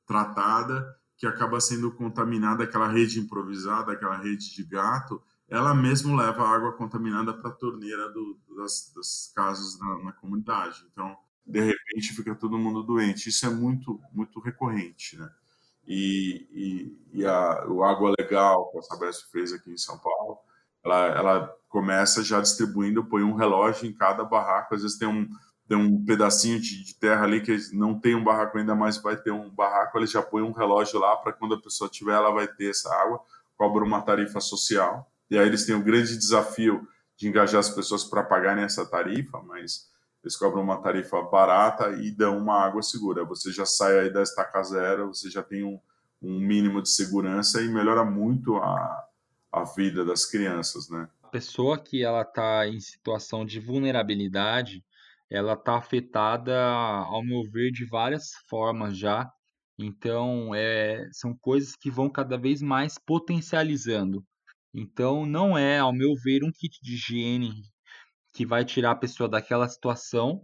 tratada, 0.05 0.85
que 1.17 1.25
acaba 1.25 1.61
sendo 1.61 1.91
contaminada, 1.91 2.63
aquela 2.63 2.87
rede 2.87 3.19
improvisada, 3.19 3.91
aquela 3.91 4.17
rede 4.17 4.53
de 4.53 4.63
gato, 4.63 5.21
ela 5.49 5.73
mesmo 5.73 6.15
leva 6.15 6.43
a 6.43 6.49
água 6.49 6.73
contaminada 6.73 7.33
para 7.33 7.49
a 7.49 7.53
torneira 7.53 8.09
do, 8.09 8.37
das, 8.57 8.91
das, 8.95 9.31
casas 9.35 9.79
na, 9.79 10.03
na, 10.05 10.11
comunidade. 10.13 10.83
Então, 10.91 11.15
de 11.45 11.61
repente, 11.61 12.13
fica 12.13 12.33
todo 12.33 12.57
mundo 12.57 12.81
doente. 12.81 13.29
Isso 13.29 13.45
é 13.45 13.49
muito, 13.49 13.99
muito 14.11 14.39
recorrente, 14.39 15.17
né? 15.17 15.29
E, 15.87 16.47
e, 17.13 17.19
e 17.19 17.25
a, 17.25 17.65
o 17.67 17.83
Água 17.83 18.13
Legal, 18.19 18.71
que 18.71 18.79
a 18.79 18.81
Sabesp 18.81 19.31
fez 19.31 19.53
aqui 19.53 19.71
em 19.71 19.77
São 19.77 19.99
Paulo, 19.99 20.39
ela, 20.83 21.05
ela 21.07 21.55
começa 21.69 22.23
já 22.23 22.41
distribuindo, 22.41 23.05
põe 23.05 23.21
um 23.23 23.35
relógio 23.35 23.87
em 23.87 23.93
cada 23.93 24.23
barraco, 24.23 24.73
às 24.73 24.81
vezes 24.81 24.97
tem 24.97 25.07
um, 25.07 25.29
tem 25.67 25.77
um 25.77 26.03
pedacinho 26.03 26.59
de, 26.59 26.83
de, 26.83 26.95
terra 26.95 27.23
ali 27.23 27.41
que 27.41 27.55
não 27.73 27.99
tem 27.99 28.15
um 28.15 28.23
barraco 28.23 28.57
ainda, 28.57 28.73
mas 28.73 28.97
vai 28.97 29.17
ter 29.17 29.31
um 29.31 29.49
barraco, 29.49 29.97
ele 29.97 30.07
já 30.07 30.21
põe 30.21 30.41
um 30.41 30.51
relógio 30.51 30.99
lá 30.99 31.15
para 31.17 31.33
quando 31.33 31.55
a 31.55 31.61
pessoa 31.61 31.89
tiver, 31.89 32.13
ela 32.13 32.31
vai 32.31 32.47
ter 32.47 32.69
essa 32.69 32.93
água, 32.95 33.21
cobra 33.57 33.83
uma 33.83 34.01
tarifa 34.01 34.39
social. 34.39 35.11
E 35.29 35.37
aí 35.37 35.47
eles 35.47 35.65
têm 35.65 35.75
o 35.75 35.83
grande 35.83 36.17
desafio 36.17 36.87
de 37.17 37.27
engajar 37.27 37.59
as 37.59 37.69
pessoas 37.69 38.03
para 38.03 38.23
pagarem 38.23 38.63
essa 38.63 38.85
tarifa, 38.85 39.41
mas 39.41 39.89
eles 40.23 40.35
cobram 40.35 40.63
uma 40.63 40.81
tarifa 40.81 41.21
barata 41.21 41.91
e 41.91 42.11
dão 42.11 42.37
uma 42.37 42.59
água 42.59 42.81
segura. 42.81 43.23
Você 43.25 43.51
já 43.51 43.65
sai 43.65 43.99
aí 43.99 44.09
da 44.11 44.21
estaca 44.21 44.61
zero, 44.63 45.07
você 45.07 45.29
já 45.29 45.43
tem 45.43 45.63
um, 45.63 45.79
um 46.21 46.39
mínimo 46.39 46.81
de 46.81 46.89
segurança 46.89 47.61
e 47.61 47.67
melhora 47.67 48.03
muito 48.03 48.55
a, 48.57 49.07
a 49.51 49.63
vida 49.63 50.03
das 50.03 50.25
crianças, 50.25 50.89
né? 50.89 51.07
A 51.23 51.27
pessoa 51.27 51.77
que 51.77 52.03
ela 52.03 52.21
está 52.21 52.67
em 52.67 52.79
situação 52.79 53.45
de 53.45 53.59
vulnerabilidade, 53.59 54.83
ela 55.29 55.53
está 55.53 55.77
afetada, 55.77 56.57
ao 56.57 57.23
meu 57.23 57.43
ver, 57.43 57.71
de 57.71 57.85
várias 57.85 58.31
formas 58.47 58.97
já. 58.97 59.29
Então, 59.77 60.55
é, 60.55 61.07
são 61.11 61.35
coisas 61.35 61.75
que 61.75 61.91
vão 61.91 62.09
cada 62.09 62.37
vez 62.37 62.61
mais 62.61 62.97
potencializando. 62.97 64.25
Então, 64.77 65.25
não 65.25 65.57
é, 65.57 65.79
ao 65.79 65.93
meu 65.93 66.13
ver, 66.21 66.43
um 66.43 66.51
kit 66.51 66.79
de 66.81 66.95
higiene 66.95 67.63
que 68.33 68.45
vai 68.45 68.65
tirar 68.65 68.91
a 68.91 68.95
pessoa 68.95 69.29
daquela 69.29 69.69
situação 69.69 70.41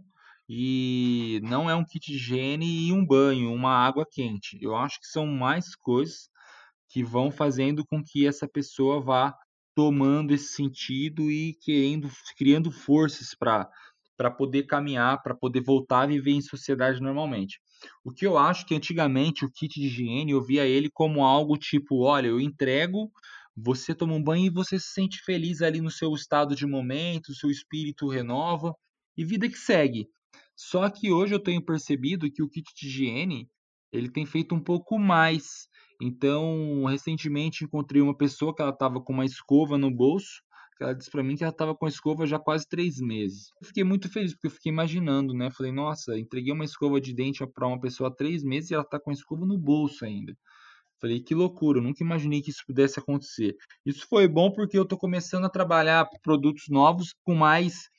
e 0.48 1.38
não 1.44 1.68
é 1.68 1.74
um 1.74 1.84
kit 1.84 2.10
de 2.10 2.16
higiene 2.16 2.88
e 2.88 2.92
um 2.94 3.04
banho, 3.04 3.52
uma 3.52 3.74
água 3.74 4.06
quente. 4.10 4.58
Eu 4.62 4.74
acho 4.74 4.98
que 5.00 5.06
são 5.06 5.26
mais 5.26 5.76
coisas 5.76 6.30
que 6.88 7.04
vão 7.04 7.30
fazendo 7.30 7.84
com 7.84 8.02
que 8.02 8.26
essa 8.26 8.48
pessoa 8.48 9.02
vá 9.02 9.34
tomando 9.74 10.32
esse 10.32 10.54
sentido 10.54 11.30
e 11.30 11.54
querendo, 11.60 12.10
criando 12.36 12.70
forças 12.70 13.34
para 13.38 13.68
para 14.14 14.30
poder 14.30 14.64
caminhar, 14.64 15.20
para 15.20 15.34
poder 15.34 15.62
voltar 15.62 16.02
a 16.02 16.06
viver 16.06 16.30
em 16.30 16.40
sociedade 16.40 17.00
normalmente. 17.00 17.58
O 18.04 18.12
que 18.12 18.24
eu 18.24 18.38
acho 18.38 18.64
que 18.64 18.74
antigamente 18.74 19.44
o 19.44 19.50
kit 19.50 19.80
de 19.80 19.86
higiene 19.86 20.30
eu 20.30 20.40
via 20.40 20.64
ele 20.64 20.88
como 20.88 21.24
algo 21.24 21.56
tipo, 21.56 22.04
olha, 22.04 22.28
eu 22.28 22.40
entrego, 22.40 23.10
você 23.56 23.94
toma 23.94 24.14
um 24.14 24.22
banho 24.22 24.46
e 24.46 24.50
você 24.50 24.78
se 24.78 24.88
sente 24.88 25.22
feliz 25.22 25.62
ali 25.62 25.80
no 25.80 25.90
seu 25.90 26.12
estado 26.14 26.54
de 26.54 26.66
momento, 26.66 27.34
seu 27.34 27.50
espírito 27.50 28.08
renova 28.08 28.74
e 29.16 29.24
vida 29.24 29.48
que 29.48 29.58
segue. 29.58 30.08
Só 30.56 30.88
que 30.88 31.10
hoje 31.10 31.34
eu 31.34 31.40
tenho 31.40 31.64
percebido 31.64 32.30
que 32.30 32.42
o 32.42 32.48
kit 32.48 32.70
de 32.74 32.86
higiene 32.86 33.48
ele 33.92 34.10
tem 34.10 34.24
feito 34.24 34.54
um 34.54 34.60
pouco 34.60 34.98
mais. 34.98 35.68
Então, 36.00 36.84
recentemente 36.86 37.64
encontrei 37.64 38.00
uma 38.00 38.16
pessoa 38.16 38.54
que 38.54 38.62
ela 38.62 38.72
estava 38.72 39.00
com 39.00 39.12
uma 39.12 39.24
escova 39.24 39.76
no 39.76 39.90
bolso 39.90 40.40
ela 40.82 40.94
disse 40.94 41.10
para 41.10 41.22
mim 41.22 41.36
que 41.36 41.44
ela 41.44 41.52
estava 41.52 41.74
com 41.74 41.86
a 41.86 41.88
escova 41.88 42.26
já 42.26 42.38
quase 42.38 42.68
três 42.68 42.98
meses. 42.98 43.50
Eu 43.60 43.66
fiquei 43.66 43.84
muito 43.84 44.10
feliz, 44.10 44.32
porque 44.32 44.48
eu 44.48 44.50
fiquei 44.50 44.72
imaginando, 44.72 45.32
né? 45.32 45.50
Falei, 45.50 45.72
nossa, 45.72 46.18
entreguei 46.18 46.52
uma 46.52 46.64
escova 46.64 47.00
de 47.00 47.14
dente 47.14 47.46
para 47.46 47.66
uma 47.66 47.80
pessoa 47.80 48.08
há 48.08 48.14
três 48.14 48.42
meses 48.42 48.70
e 48.70 48.74
ela 48.74 48.82
está 48.82 48.98
com 48.98 49.10
a 49.10 49.12
escova 49.14 49.46
no 49.46 49.58
bolso 49.58 50.04
ainda. 50.04 50.36
Falei, 51.02 51.20
que 51.20 51.34
loucura, 51.34 51.80
eu 51.80 51.82
nunca 51.82 52.04
imaginei 52.04 52.40
que 52.40 52.50
isso 52.50 52.62
pudesse 52.64 53.00
acontecer. 53.00 53.56
Isso 53.84 54.06
foi 54.08 54.28
bom 54.28 54.52
porque 54.52 54.78
eu 54.78 54.84
estou 54.84 54.96
começando 54.96 55.44
a 55.44 55.50
trabalhar 55.50 56.08
produtos 56.22 56.68
novos 56.68 57.12
com 57.24 57.34
mais 57.34 57.90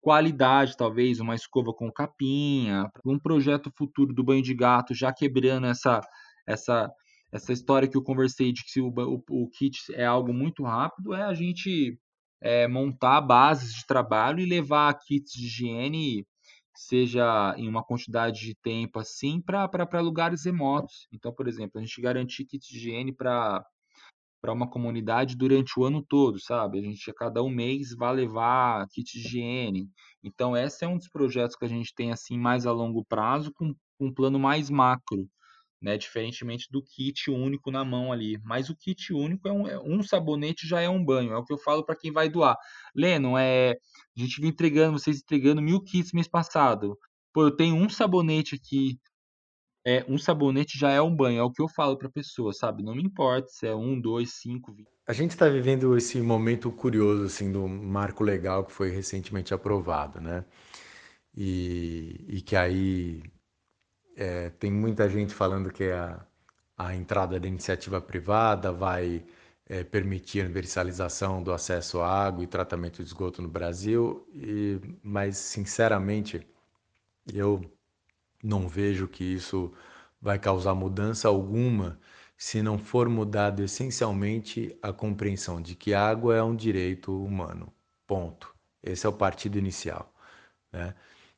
qualidade, 0.00 0.76
talvez, 0.76 1.18
uma 1.18 1.34
escova 1.34 1.72
com 1.72 1.90
capinha, 1.90 2.88
um 3.04 3.18
projeto 3.18 3.68
futuro 3.76 4.14
do 4.14 4.22
banho 4.22 4.42
de 4.42 4.54
gato, 4.54 4.94
já 4.94 5.12
quebrando 5.12 5.66
essa, 5.66 6.00
essa, 6.46 6.88
essa 7.32 7.52
história 7.52 7.88
que 7.88 7.96
eu 7.96 8.02
conversei 8.02 8.52
de 8.52 8.62
que 8.64 8.80
o, 8.80 8.92
o, 8.96 9.22
o 9.28 9.50
kit 9.50 9.78
é 9.94 10.06
algo 10.06 10.32
muito 10.32 10.62
rápido, 10.62 11.14
é 11.14 11.22
a 11.22 11.34
gente 11.34 11.98
é, 12.40 12.68
montar 12.68 13.20
bases 13.22 13.74
de 13.74 13.84
trabalho 13.86 14.38
e 14.38 14.46
levar 14.46 14.94
kits 14.94 15.32
de 15.32 15.46
higiene, 15.46 16.24
seja 16.74 17.54
em 17.56 17.68
uma 17.68 17.82
quantidade 17.84 18.40
de 18.40 18.54
tempo 18.54 18.98
assim, 18.98 19.40
para 19.40 20.00
lugares 20.00 20.44
remotos. 20.44 21.06
Então, 21.12 21.32
por 21.32 21.48
exemplo, 21.48 21.78
a 21.78 21.80
gente 21.80 22.00
garantir 22.00 22.44
kits 22.44 22.66
de 22.66 22.78
higiene 22.78 23.12
para 23.12 23.64
para 24.40 24.52
uma 24.52 24.68
comunidade 24.68 25.36
durante 25.36 25.78
o 25.78 25.84
ano 25.84 26.02
todo, 26.02 26.40
sabe? 26.40 26.76
A 26.80 26.82
gente 26.82 27.08
a 27.08 27.14
cada 27.14 27.40
um 27.44 27.48
mês 27.48 27.94
vai 27.94 28.12
levar 28.12 28.88
kit 28.88 29.12
de 29.12 29.20
higiene. 29.20 29.88
Então, 30.20 30.56
esse 30.56 30.84
é 30.84 30.88
um 30.88 30.98
dos 30.98 31.08
projetos 31.08 31.54
que 31.54 31.64
a 31.64 31.68
gente 31.68 31.94
tem 31.94 32.10
assim 32.10 32.36
mais 32.36 32.66
a 32.66 32.72
longo 32.72 33.04
prazo, 33.04 33.52
com, 33.54 33.72
com 33.96 34.06
um 34.06 34.12
plano 34.12 34.40
mais 34.40 34.68
macro 34.68 35.28
né? 35.82 35.98
Diferentemente 35.98 36.68
do 36.70 36.82
kit 36.82 37.30
único 37.30 37.70
na 37.70 37.84
mão 37.84 38.12
ali. 38.12 38.38
Mas 38.44 38.70
o 38.70 38.76
kit 38.76 39.12
único 39.12 39.48
é 39.48 39.52
um, 39.52 39.66
é 39.66 39.78
um 39.78 40.02
sabonete 40.02 40.66
já 40.66 40.80
é 40.80 40.88
um 40.88 41.04
banho. 41.04 41.32
É 41.32 41.36
o 41.36 41.44
que 41.44 41.52
eu 41.52 41.58
falo 41.58 41.84
para 41.84 41.96
quem 41.96 42.12
vai 42.12 42.28
doar. 42.28 42.56
Leno, 42.94 43.36
é, 43.36 43.72
a 44.16 44.20
gente 44.20 44.40
viu 44.40 44.48
entregando, 44.48 44.98
vocês 44.98 45.18
entregando 45.18 45.60
mil 45.60 45.82
kits 45.82 46.12
mês 46.12 46.28
passado. 46.28 46.96
Pô, 47.32 47.44
eu 47.44 47.50
tenho 47.50 47.74
um 47.74 47.88
sabonete 47.88 48.54
aqui. 48.54 48.98
É, 49.84 50.04
um 50.08 50.16
sabonete 50.16 50.78
já 50.78 50.90
é 50.92 51.02
um 51.02 51.14
banho, 51.14 51.40
é 51.40 51.42
o 51.42 51.50
que 51.50 51.60
eu 51.60 51.68
falo 51.68 51.98
para 51.98 52.08
pessoa, 52.08 52.52
sabe? 52.52 52.84
Não 52.84 52.94
me 52.94 53.02
importa 53.02 53.48
se 53.48 53.66
é 53.66 53.74
um, 53.74 54.00
dois, 54.00 54.34
cinco, 54.34 54.72
vinte. 54.72 54.88
A 55.08 55.12
gente 55.12 55.32
está 55.32 55.48
vivendo 55.48 55.96
esse 55.96 56.20
momento 56.20 56.70
curioso 56.70 57.24
assim 57.24 57.50
do 57.50 57.66
marco 57.66 58.22
legal 58.22 58.64
que 58.64 58.70
foi 58.70 58.90
recentemente 58.90 59.52
aprovado, 59.52 60.20
né? 60.20 60.44
E, 61.34 62.24
e 62.28 62.40
que 62.42 62.54
aí 62.54 63.22
é, 64.16 64.50
tem 64.50 64.70
muita 64.70 65.08
gente 65.08 65.34
falando 65.34 65.72
que 65.72 65.84
a, 65.90 66.24
a 66.76 66.94
entrada 66.94 67.38
da 67.38 67.48
iniciativa 67.48 68.00
privada 68.00 68.72
vai 68.72 69.24
é, 69.66 69.84
permitir 69.84 70.40
a 70.42 70.44
universalização 70.44 71.42
do 71.42 71.52
acesso 71.52 72.00
à 72.00 72.08
água 72.08 72.44
e 72.44 72.46
tratamento 72.46 73.02
de 73.02 73.08
esgoto 73.08 73.40
no 73.42 73.48
Brasil, 73.48 74.26
e, 74.34 74.80
mas 75.02 75.36
sinceramente 75.38 76.46
eu 77.32 77.60
não 78.42 78.68
vejo 78.68 79.08
que 79.08 79.24
isso 79.24 79.72
vai 80.20 80.38
causar 80.38 80.74
mudança 80.74 81.28
alguma 81.28 81.98
se 82.36 82.62
não 82.62 82.78
for 82.78 83.08
mudado 83.08 83.62
essencialmente 83.62 84.76
a 84.82 84.92
compreensão 84.92 85.62
de 85.62 85.76
que 85.76 85.94
a 85.94 86.04
água 86.08 86.36
é 86.36 86.42
um 86.42 86.56
direito 86.56 87.24
humano. 87.24 87.72
Ponto. 88.06 88.52
Esse 88.82 89.06
é 89.06 89.08
o 89.08 89.12
partido 89.12 89.58
inicial. 89.58 90.12
Né? 90.72 90.94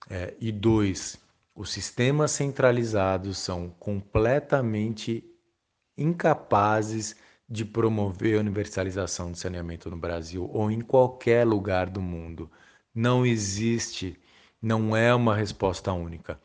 É, 0.08 0.34
e 0.40 0.50
dois, 0.50 1.18
os 1.54 1.70
sistemas 1.70 2.32
centralizados 2.32 3.38
são 3.38 3.70
completamente 3.78 5.24
incapazes 5.96 7.16
de 7.48 7.64
promover 7.64 8.36
a 8.36 8.40
universalização 8.40 9.30
do 9.30 9.38
saneamento 9.38 9.88
no 9.88 9.96
Brasil 9.96 10.50
ou 10.52 10.70
em 10.70 10.80
qualquer 10.80 11.46
lugar 11.46 11.88
do 11.88 12.00
mundo. 12.00 12.50
Não 12.92 13.24
existe, 13.24 14.18
não 14.60 14.96
é 14.96 15.14
uma 15.14 15.36
resposta 15.36 15.92
única. 15.92 16.40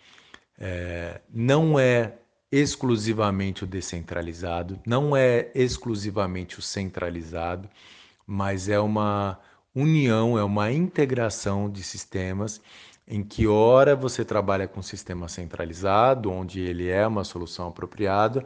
É, 0.57 1.21
não 1.29 1.79
é 1.79 2.17
exclusivamente 2.51 3.63
o 3.63 3.67
descentralizado, 3.67 4.79
não 4.85 5.15
é 5.15 5.51
exclusivamente 5.55 6.59
o 6.59 6.61
centralizado, 6.61 7.69
mas 8.25 8.67
é 8.67 8.79
uma 8.79 9.39
união, 9.73 10.37
é 10.37 10.43
uma 10.43 10.71
integração 10.71 11.69
de 11.69 11.83
sistemas 11.83 12.61
em 13.09 13.23
que 13.23 13.47
ora 13.47 13.95
você 13.95 14.23
trabalha 14.23 14.67
com 14.67 14.83
sistema 14.83 15.27
centralizado, 15.27 16.31
onde 16.31 16.61
ele 16.61 16.87
é 16.87 17.05
uma 17.07 17.23
solução 17.23 17.67
apropriada, 17.67 18.45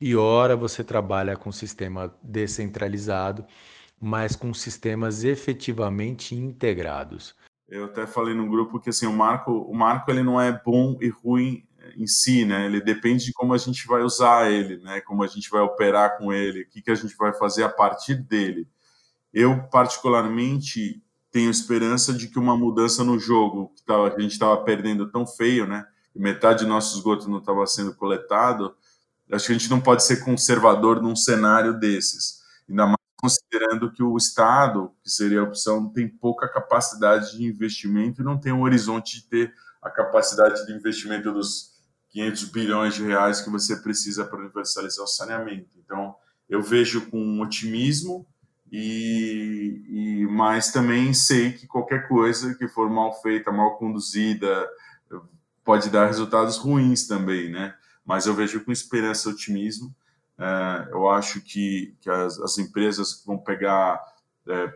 e 0.00 0.16
ora 0.16 0.56
você 0.56 0.82
trabalha 0.82 1.36
com 1.36 1.52
sistema 1.52 2.12
descentralizado, 2.20 3.46
mas 4.00 4.34
com 4.34 4.52
sistemas 4.52 5.22
efetivamente 5.22 6.34
integrados. 6.34 7.36
Eu 7.68 7.84
até 7.84 8.04
falei 8.04 8.34
no 8.34 8.50
grupo 8.50 8.80
que 8.80 8.90
assim 8.90 9.06
o 9.06 9.12
Marco, 9.12 9.52
o 9.52 9.74
Marco 9.74 10.10
ele 10.10 10.24
não 10.24 10.40
é 10.40 10.50
bom 10.50 10.98
e 11.00 11.08
ruim 11.08 11.62
em 11.96 12.06
si, 12.06 12.44
né? 12.44 12.66
Ele 12.66 12.80
depende 12.80 13.26
de 13.26 13.32
como 13.32 13.54
a 13.54 13.58
gente 13.58 13.86
vai 13.86 14.02
usar 14.02 14.50
ele, 14.50 14.78
né? 14.78 15.00
Como 15.02 15.22
a 15.22 15.26
gente 15.28 15.48
vai 15.48 15.60
operar 15.60 16.18
com 16.18 16.32
ele, 16.32 16.62
o 16.62 16.68
que, 16.68 16.82
que 16.82 16.90
a 16.90 16.94
gente 16.96 17.14
vai 17.16 17.32
fazer 17.32 17.62
a 17.62 17.68
partir 17.68 18.16
dele. 18.16 18.66
Eu 19.32 19.62
particularmente 19.68 21.00
tenho 21.30 21.50
esperança 21.50 22.12
de 22.12 22.28
que 22.28 22.38
uma 22.38 22.56
mudança 22.56 23.04
no 23.04 23.18
jogo 23.18 23.72
que, 23.76 23.82
tava, 23.84 24.14
a 24.14 24.20
gente 24.20 24.32
estava 24.32 24.56
perdendo 24.62 25.10
tão 25.10 25.26
feio, 25.26 25.66
né? 25.66 25.86
Metade 26.14 26.64
do 26.64 26.68
nosso 26.68 26.96
esgoto 26.96 27.30
não 27.30 27.38
estava 27.38 27.64
sendo 27.66 27.94
coletado. 27.94 28.74
Acho 29.30 29.46
que 29.46 29.52
a 29.52 29.58
gente 29.58 29.70
não 29.70 29.80
pode 29.80 30.02
ser 30.02 30.24
conservador 30.24 31.00
num 31.00 31.14
cenário 31.14 31.78
desses, 31.78 32.40
ainda 32.68 32.84
mais 32.84 32.96
considerando 33.16 33.92
que 33.92 34.02
o 34.02 34.16
Estado, 34.16 34.90
que 35.02 35.10
seria 35.10 35.40
a 35.40 35.44
opção, 35.44 35.88
tem 35.88 36.08
pouca 36.08 36.48
capacidade 36.48 37.36
de 37.36 37.44
investimento 37.44 38.20
e 38.20 38.24
não 38.24 38.38
tem 38.38 38.52
um 38.52 38.62
horizonte 38.62 39.20
de 39.20 39.28
ter 39.28 39.54
a 39.80 39.88
capacidade 39.88 40.66
de 40.66 40.72
investimento 40.72 41.32
dos 41.32 41.70
500 42.08 42.44
bilhões 42.44 42.94
de 42.94 43.04
reais 43.04 43.40
que 43.40 43.50
você 43.50 43.76
precisa 43.76 44.24
para 44.24 44.40
universalizar 44.40 45.04
o 45.04 45.08
saneamento. 45.08 45.70
Então, 45.78 46.14
eu 46.48 46.60
vejo 46.60 47.08
com 47.10 47.40
otimismo 47.40 48.26
e, 48.70 49.82
e 49.88 50.26
mas 50.26 50.70
também 50.70 51.12
sei 51.12 51.52
que 51.52 51.66
qualquer 51.66 52.06
coisa 52.06 52.54
que 52.54 52.68
for 52.68 52.88
mal 52.88 53.20
feita, 53.20 53.50
mal 53.50 53.76
conduzida, 53.76 54.68
pode 55.64 55.90
dar 55.90 56.06
resultados 56.06 56.56
ruins 56.56 57.06
também, 57.06 57.50
né? 57.50 57.74
Mas 58.04 58.26
eu 58.26 58.34
vejo 58.34 58.64
com 58.64 58.72
esperança 58.72 59.28
e 59.28 59.32
otimismo. 59.32 59.94
É, 60.38 60.88
eu 60.92 61.08
acho 61.08 61.40
que, 61.40 61.96
que 62.00 62.08
as, 62.08 62.38
as 62.40 62.58
empresas 62.58 63.22
vão 63.26 63.38
pegar 63.38 64.00
é, 64.48 64.72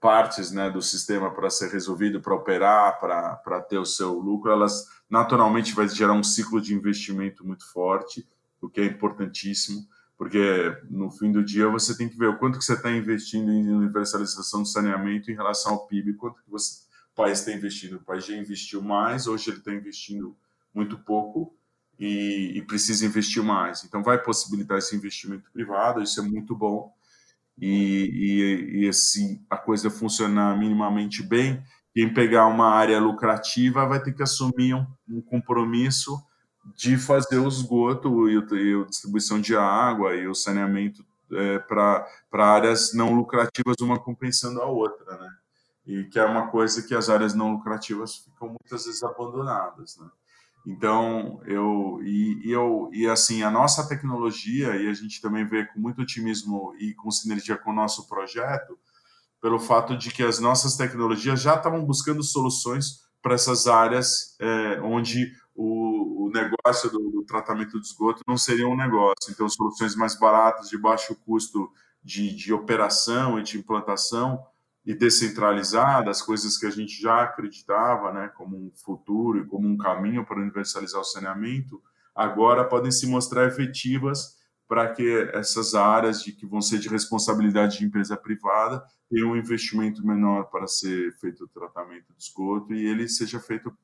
partes 0.00 0.50
né, 0.50 0.70
do 0.70 0.80
sistema 0.80 1.30
para 1.30 1.50
ser 1.50 1.70
resolvido, 1.70 2.20
para 2.20 2.34
operar, 2.34 2.98
para 2.98 3.60
ter 3.68 3.78
o 3.78 3.84
seu 3.84 4.14
lucro, 4.14 4.50
elas 4.50 4.86
naturalmente 5.10 5.74
vai 5.74 5.88
gerar 5.88 6.14
um 6.14 6.22
ciclo 6.22 6.60
de 6.60 6.74
investimento 6.74 7.46
muito 7.46 7.70
forte, 7.70 8.26
o 8.60 8.68
que 8.68 8.80
é 8.80 8.84
importantíssimo 8.86 9.86
porque 10.20 10.76
no 10.90 11.10
fim 11.10 11.32
do 11.32 11.42
dia 11.42 11.66
você 11.70 11.96
tem 11.96 12.06
que 12.06 12.14
ver 12.14 12.26
o 12.26 12.36
quanto 12.36 12.58
que 12.58 12.64
você 12.66 12.74
está 12.74 12.92
investindo 12.92 13.50
em 13.50 13.72
universalização 13.72 14.60
do 14.60 14.68
saneamento 14.68 15.30
em 15.30 15.34
relação 15.34 15.72
ao 15.72 15.86
PIB, 15.86 16.12
quanto 16.12 16.42
que 16.42 16.50
você, 16.50 16.82
o 17.10 17.16
país 17.16 17.38
está 17.38 17.52
investindo. 17.52 17.96
O 17.96 18.04
país 18.04 18.26
já 18.26 18.36
investiu 18.36 18.82
mais, 18.82 19.26
hoje 19.26 19.48
ele 19.48 19.60
está 19.60 19.72
investindo 19.72 20.36
muito 20.74 20.98
pouco 20.98 21.56
e, 21.98 22.52
e, 22.54 22.60
precisa 22.66 23.06
investir 23.06 23.42
mais. 23.42 23.82
Então 23.82 24.02
vai 24.02 24.22
possibilitar 24.22 24.76
esse 24.76 24.94
investimento 24.94 25.50
privado, 25.50 26.02
isso 26.02 26.20
é 26.20 26.22
muito 26.22 26.54
bom. 26.54 26.92
E, 27.58 28.76
e, 28.76 28.88
e 28.88 28.92
se 28.92 29.42
a 29.48 29.56
coisa 29.56 29.88
funcionar 29.88 30.54
minimamente 30.58 31.22
bem, 31.22 31.64
quem 31.94 32.12
pegar 32.12 32.46
uma 32.46 32.68
área 32.68 33.00
lucrativa 33.00 33.86
vai 33.86 34.02
ter 34.02 34.12
que 34.12 34.22
assumir 34.22 34.74
um, 34.74 34.86
um 35.08 35.22
compromisso 35.22 36.22
de 36.76 36.96
fazer 36.98 37.38
o 37.38 37.48
esgoto 37.48 38.28
e, 38.28 38.36
a 38.36 38.84
distribuição 38.84 39.40
de 39.40 39.56
água 39.56 40.14
e 40.14 40.26
o 40.26 40.34
saneamento 40.34 41.04
é, 41.32 41.58
para 41.58 42.06
áreas 42.32 42.92
não 42.94 43.14
lucrativas, 43.14 43.76
uma 43.80 43.98
compensando 43.98 44.60
a 44.60 44.66
outra, 44.66 45.16
né? 45.18 45.30
E 45.86 46.04
que 46.04 46.18
é 46.18 46.24
uma 46.24 46.48
coisa 46.48 46.82
que 46.82 46.94
as 46.94 47.08
áreas 47.08 47.34
não 47.34 47.52
lucrativas 47.52 48.16
ficam 48.16 48.48
muitas 48.48 48.84
vezes 48.84 49.02
abandonadas, 49.02 49.96
né? 49.96 50.08
Então, 50.66 51.40
eu 51.46 52.00
e, 52.02 52.48
e, 52.48 52.52
eu 52.52 52.90
e 52.92 53.08
assim, 53.08 53.42
a 53.42 53.50
nossa 53.50 53.88
tecnologia 53.88 54.76
e 54.76 54.88
a 54.88 54.92
gente 54.92 55.20
também 55.20 55.46
vê 55.46 55.64
com 55.64 55.80
muito 55.80 56.02
otimismo 56.02 56.74
e 56.78 56.94
com 56.94 57.10
sinergia 57.10 57.56
com 57.56 57.70
o 57.70 57.74
nosso 57.74 58.06
projeto, 58.06 58.78
pelo 59.40 59.58
fato 59.58 59.96
de 59.96 60.10
que 60.10 60.22
as 60.22 60.38
nossas 60.38 60.76
tecnologias 60.76 61.40
já 61.40 61.54
estavam 61.54 61.82
buscando 61.84 62.22
soluções 62.22 63.00
para 63.22 63.34
essas 63.34 63.66
áreas 63.66 64.36
é, 64.38 64.80
onde 64.82 65.32
o, 65.54 66.26
o 66.26 66.30
negócio 66.30 66.90
do, 66.90 67.10
do, 67.10 67.24
tratamento 67.24 67.80
de 67.80 67.86
esgoto 67.86 68.22
não 68.26 68.36
seria 68.36 68.68
um 68.68 68.76
negócio. 68.76 69.30
Então, 69.30 69.48
soluções 69.48 69.94
mais 69.94 70.18
baratas, 70.18 70.68
de 70.68 70.78
baixo 70.78 71.14
custo 71.14 71.70
de, 72.02 72.34
de 72.34 72.52
operação 72.52 73.38
e 73.38 73.42
de 73.42 73.58
implantação 73.58 74.44
e 74.84 74.94
descentralizadas, 74.94 76.22
coisas 76.22 76.56
que 76.56 76.66
a 76.66 76.70
gente 76.70 77.00
já 77.00 77.22
acreditava 77.22 78.12
né, 78.12 78.28
como 78.28 78.56
um 78.56 78.70
futuro 78.74 79.38
e 79.38 79.46
como 79.46 79.68
um 79.68 79.76
caminho 79.76 80.24
para 80.24 80.40
universalizar 80.40 81.00
o 81.00 81.04
saneamento, 81.04 81.82
agora 82.14 82.64
podem 82.64 82.90
se 82.90 83.06
mostrar 83.06 83.46
efetivas 83.46 84.38
para 84.66 84.92
que 84.92 85.28
essas 85.34 85.74
áreas 85.74 86.22
de 86.22 86.32
que 86.32 86.46
vão 86.46 86.62
ser 86.62 86.78
de 86.78 86.88
responsabilidade 86.88 87.78
de 87.78 87.84
empresa 87.84 88.16
privada 88.16 88.82
tenham 89.10 89.32
um 89.32 89.36
investimento 89.36 90.06
menor 90.06 90.44
para 90.44 90.66
ser 90.66 91.12
feito 91.18 91.44
o 91.44 91.48
tratamento 91.48 92.14
de 92.16 92.22
esgoto 92.22 92.72
e 92.72 92.86
ele 92.86 93.08
seja 93.08 93.40
feito 93.40 93.76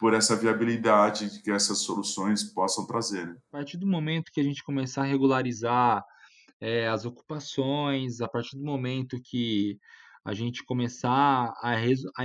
por 0.00 0.14
essa 0.14 0.34
viabilidade 0.34 1.42
que 1.42 1.50
essas 1.50 1.80
soluções 1.80 2.42
possam 2.42 2.86
trazer. 2.86 3.26
Né? 3.26 3.36
A 3.52 3.58
partir 3.58 3.76
do 3.76 3.86
momento 3.86 4.32
que 4.32 4.40
a 4.40 4.42
gente 4.42 4.64
começar 4.64 5.02
a 5.02 5.06
regularizar 5.06 6.02
é, 6.58 6.88
as 6.88 7.04
ocupações, 7.04 8.22
a 8.22 8.26
partir 8.26 8.56
do 8.56 8.64
momento 8.64 9.20
que 9.22 9.78
a 10.24 10.32
gente 10.32 10.64
começar 10.64 11.52
a, 11.62 11.74
a, 11.74 12.24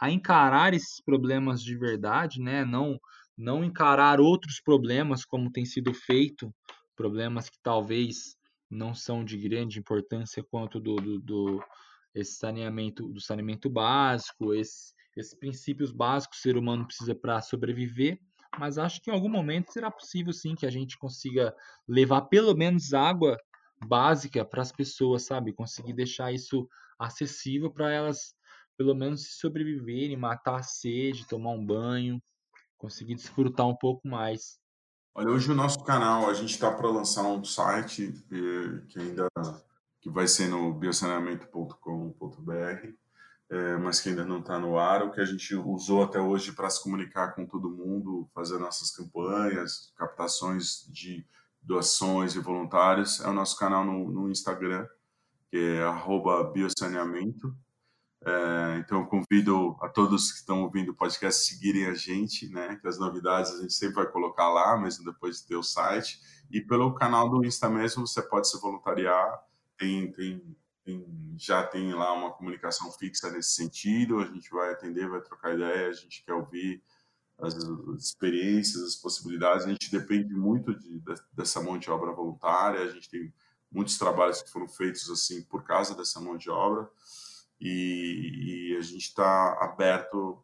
a 0.00 0.10
encarar 0.10 0.72
esses 0.72 1.02
problemas 1.04 1.62
de 1.62 1.76
verdade, 1.76 2.40
né? 2.40 2.64
não, 2.64 2.98
não 3.36 3.62
encarar 3.62 4.18
outros 4.18 4.58
problemas 4.58 5.22
como 5.22 5.52
tem 5.52 5.66
sido 5.66 5.92
feito, 5.92 6.50
problemas 6.96 7.50
que 7.50 7.58
talvez 7.62 8.34
não 8.70 8.94
são 8.94 9.22
de 9.22 9.36
grande 9.36 9.78
importância 9.78 10.42
quanto 10.50 10.80
do, 10.80 10.96
do, 10.96 11.20
do 11.20 11.64
esse 12.14 12.32
saneamento 12.36 13.08
do 13.08 13.20
saneamento 13.20 13.68
básico, 13.68 14.54
esse, 14.54 14.94
esses 15.16 15.34
princípios 15.34 15.90
básicos 15.90 16.36
que 16.36 16.40
o 16.40 16.52
ser 16.52 16.56
humano 16.56 16.86
precisa 16.86 17.14
para 17.14 17.40
sobreviver, 17.40 18.20
mas 18.58 18.78
acho 18.78 19.00
que 19.00 19.10
em 19.10 19.14
algum 19.14 19.28
momento 19.28 19.72
será 19.72 19.90
possível 19.90 20.32
sim 20.32 20.54
que 20.54 20.66
a 20.66 20.70
gente 20.70 20.98
consiga 20.98 21.54
levar 21.86 22.22
pelo 22.22 22.54
menos 22.54 22.92
água 22.92 23.38
básica 23.86 24.44
para 24.44 24.62
as 24.62 24.72
pessoas, 24.72 25.24
sabe? 25.24 25.52
Conseguir 25.52 25.92
deixar 25.92 26.32
isso 26.32 26.68
acessível 26.98 27.70
para 27.70 27.90
elas 27.90 28.34
pelo 28.76 28.94
menos 28.94 29.24
se 29.24 29.38
sobreviverem, 29.38 30.16
matar 30.16 30.56
a 30.56 30.62
sede, 30.62 31.26
tomar 31.26 31.50
um 31.50 31.64
banho, 31.64 32.20
conseguir 32.78 33.14
desfrutar 33.14 33.66
um 33.66 33.76
pouco 33.76 34.08
mais. 34.08 34.58
Olha, 35.14 35.28
hoje 35.28 35.50
o 35.50 35.54
nosso 35.54 35.84
canal, 35.84 36.30
a 36.30 36.34
gente 36.34 36.52
está 36.52 36.70
para 36.70 36.88
lançar 36.88 37.24
um 37.24 37.44
site 37.44 38.14
eh, 38.32 38.82
que 38.88 38.98
ainda 38.98 39.28
que 40.00 40.08
vai 40.08 40.26
ser 40.26 40.48
no 40.48 40.72
biosaneamento.com.br 40.72 43.09
é, 43.50 43.76
mas 43.76 44.00
que 44.00 44.08
ainda 44.08 44.24
não 44.24 44.38
está 44.38 44.58
no 44.60 44.78
ar, 44.78 45.02
o 45.02 45.10
que 45.10 45.20
a 45.20 45.24
gente 45.24 45.56
usou 45.56 46.04
até 46.04 46.20
hoje 46.20 46.52
para 46.52 46.70
se 46.70 46.80
comunicar 46.80 47.34
com 47.34 47.44
todo 47.44 47.68
mundo, 47.68 48.30
fazer 48.32 48.58
nossas 48.58 48.92
campanhas, 48.92 49.92
captações 49.96 50.86
de 50.88 51.26
doações 51.60 52.36
e 52.36 52.38
voluntários, 52.38 53.20
é 53.20 53.28
o 53.28 53.32
nosso 53.32 53.58
canal 53.58 53.84
no, 53.84 54.08
no 54.08 54.30
Instagram, 54.30 54.86
que 55.50 55.56
é 55.56 56.52
biosaneamento. 56.52 57.52
É, 58.22 58.78
então, 58.78 59.04
convido 59.06 59.76
a 59.80 59.88
todos 59.88 60.30
que 60.30 60.38
estão 60.38 60.62
ouvindo 60.62 60.92
o 60.92 60.94
podcast 60.94 61.46
seguirem 61.46 61.86
a 61.86 61.94
gente, 61.94 62.48
né? 62.50 62.76
Que 62.76 62.86
as 62.86 62.98
novidades 62.98 63.52
a 63.52 63.62
gente 63.62 63.72
sempre 63.72 63.96
vai 63.96 64.06
colocar 64.06 64.48
lá, 64.48 64.78
mesmo 64.78 65.04
depois 65.04 65.38
de 65.38 65.46
ter 65.46 65.56
o 65.56 65.62
site. 65.62 66.20
E 66.50 66.60
pelo 66.60 66.94
canal 66.94 67.28
do 67.28 67.44
Insta 67.44 67.68
mesmo, 67.68 68.06
você 68.06 68.22
pode 68.22 68.48
se 68.48 68.60
voluntariar. 68.60 69.42
Tem, 69.78 70.12
tem 70.12 70.56
tem, 70.84 71.34
já 71.38 71.62
tem 71.66 71.92
lá 71.92 72.12
uma 72.12 72.32
comunicação 72.32 72.90
fixa 72.92 73.30
nesse 73.30 73.50
sentido, 73.50 74.20
a 74.20 74.26
gente 74.26 74.50
vai 74.50 74.72
atender, 74.72 75.08
vai 75.08 75.20
trocar 75.20 75.54
ideia, 75.54 75.88
a 75.88 75.92
gente 75.92 76.24
quer 76.24 76.34
ouvir 76.34 76.82
as, 77.38 77.54
experiências, 77.98 78.82
as 78.82 78.96
possibilidades, 78.96 79.66
a 79.66 79.70
gente 79.70 79.90
depende 79.90 80.34
muito 80.34 80.74
de, 80.78 81.02
dessa 81.32 81.60
mão 81.60 81.78
de 81.78 81.90
obra 81.90 82.12
voluntária, 82.12 82.82
a 82.82 82.88
gente 82.88 83.08
tem 83.08 83.32
muitos 83.70 83.96
trabalhos 83.98 84.42
que 84.42 84.50
foram 84.50 84.68
feitos 84.68 85.08
assim 85.10 85.42
por 85.42 85.62
causa 85.64 85.94
dessa 85.94 86.20
mão 86.20 86.36
de 86.36 86.50
obra 86.50 86.88
e, 87.60 88.72
e 88.72 88.76
a 88.76 88.82
gente 88.82 89.02
está 89.02 89.58
aberto 89.62 90.42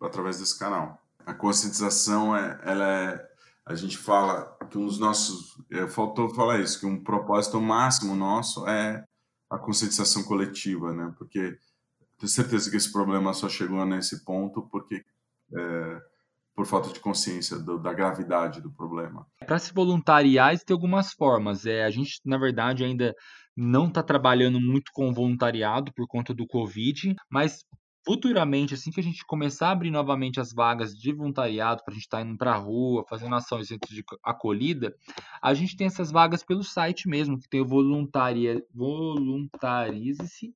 através 0.00 0.38
desse 0.38 0.58
canal. 0.58 1.00
A 1.24 1.32
conscientização 1.32 2.36
é, 2.36 2.60
ela 2.64 2.84
é, 2.84 3.30
a 3.64 3.74
gente 3.74 3.96
fala 3.96 4.58
que 4.70 4.76
um 4.76 4.86
dos 4.86 4.98
nossos, 4.98 5.56
faltou 5.90 6.28
falar 6.34 6.60
isso, 6.60 6.80
que 6.80 6.86
um 6.86 7.02
propósito 7.02 7.60
máximo 7.60 8.14
nosso 8.14 8.66
é 8.68 9.04
a 9.54 9.58
conscientização 9.58 10.22
coletiva, 10.24 10.92
né? 10.92 11.14
Porque 11.18 11.56
tenho 12.18 12.30
certeza 12.30 12.70
que 12.70 12.76
esse 12.76 12.92
problema 12.92 13.32
só 13.32 13.48
chegou 13.48 13.84
nesse 13.84 14.24
ponto 14.24 14.62
porque 14.70 15.04
é, 15.56 16.00
por 16.54 16.66
falta 16.66 16.92
de 16.92 17.00
consciência 17.00 17.58
do, 17.58 17.78
da 17.78 17.92
gravidade 17.92 18.60
do 18.60 18.70
problema. 18.70 19.26
Para 19.46 19.58
se 19.58 19.72
voluntariar, 19.72 20.58
tem 20.60 20.74
algumas 20.74 21.12
formas. 21.12 21.66
É, 21.66 21.84
a 21.84 21.90
gente, 21.90 22.20
na 22.24 22.38
verdade, 22.38 22.84
ainda 22.84 23.14
não 23.56 23.88
está 23.88 24.02
trabalhando 24.02 24.60
muito 24.60 24.90
com 24.92 25.12
voluntariado 25.12 25.92
por 25.92 26.06
conta 26.06 26.32
do 26.32 26.46
Covid, 26.46 27.14
mas 27.30 27.64
futuramente, 28.04 28.74
assim 28.74 28.90
que 28.90 29.00
a 29.00 29.02
gente 29.02 29.24
começar 29.24 29.68
a 29.68 29.72
abrir 29.72 29.90
novamente 29.90 30.38
as 30.38 30.52
vagas 30.52 30.94
de 30.94 31.12
voluntariado, 31.12 31.82
para 31.84 31.92
a 31.92 31.94
gente 31.94 32.04
estar 32.04 32.18
tá 32.18 32.22
indo 32.24 32.36
para 32.36 32.52
a 32.52 32.56
rua, 32.56 33.04
fazendo 33.08 33.34
ações 33.34 33.68
de 33.68 34.04
acolhida, 34.22 34.94
a 35.40 35.54
gente 35.54 35.76
tem 35.76 35.86
essas 35.86 36.10
vagas 36.10 36.42
pelo 36.42 36.62
site 36.62 37.08
mesmo, 37.08 37.38
que 37.38 37.48
tem 37.48 37.60
o 37.60 37.66
voluntaria, 37.66 38.62
voluntarize-se 38.72 40.54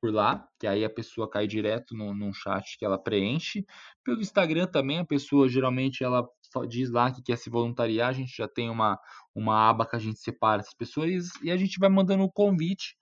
por 0.00 0.12
lá, 0.12 0.48
que 0.58 0.66
aí 0.66 0.84
a 0.84 0.90
pessoa 0.90 1.28
cai 1.28 1.46
direto 1.46 1.94
no, 1.94 2.14
num 2.14 2.32
chat 2.32 2.78
que 2.78 2.84
ela 2.84 2.98
preenche. 2.98 3.66
Pelo 4.04 4.20
Instagram 4.20 4.66
também, 4.66 4.98
a 4.98 5.04
pessoa 5.04 5.48
geralmente 5.48 6.04
ela 6.04 6.26
diz 6.68 6.90
lá 6.90 7.10
que 7.10 7.22
quer 7.22 7.36
se 7.36 7.50
voluntariar, 7.50 8.08
a 8.08 8.12
gente 8.12 8.34
já 8.34 8.48
tem 8.48 8.70
uma, 8.70 8.98
uma 9.34 9.68
aba 9.68 9.84
que 9.84 9.96
a 9.96 9.98
gente 9.98 10.18
separa 10.18 10.60
essas 10.60 10.74
pessoas 10.74 11.30
e 11.42 11.50
a 11.50 11.56
gente 11.56 11.78
vai 11.78 11.88
mandando 11.88 12.22
o 12.22 12.32
convite, 12.32 12.96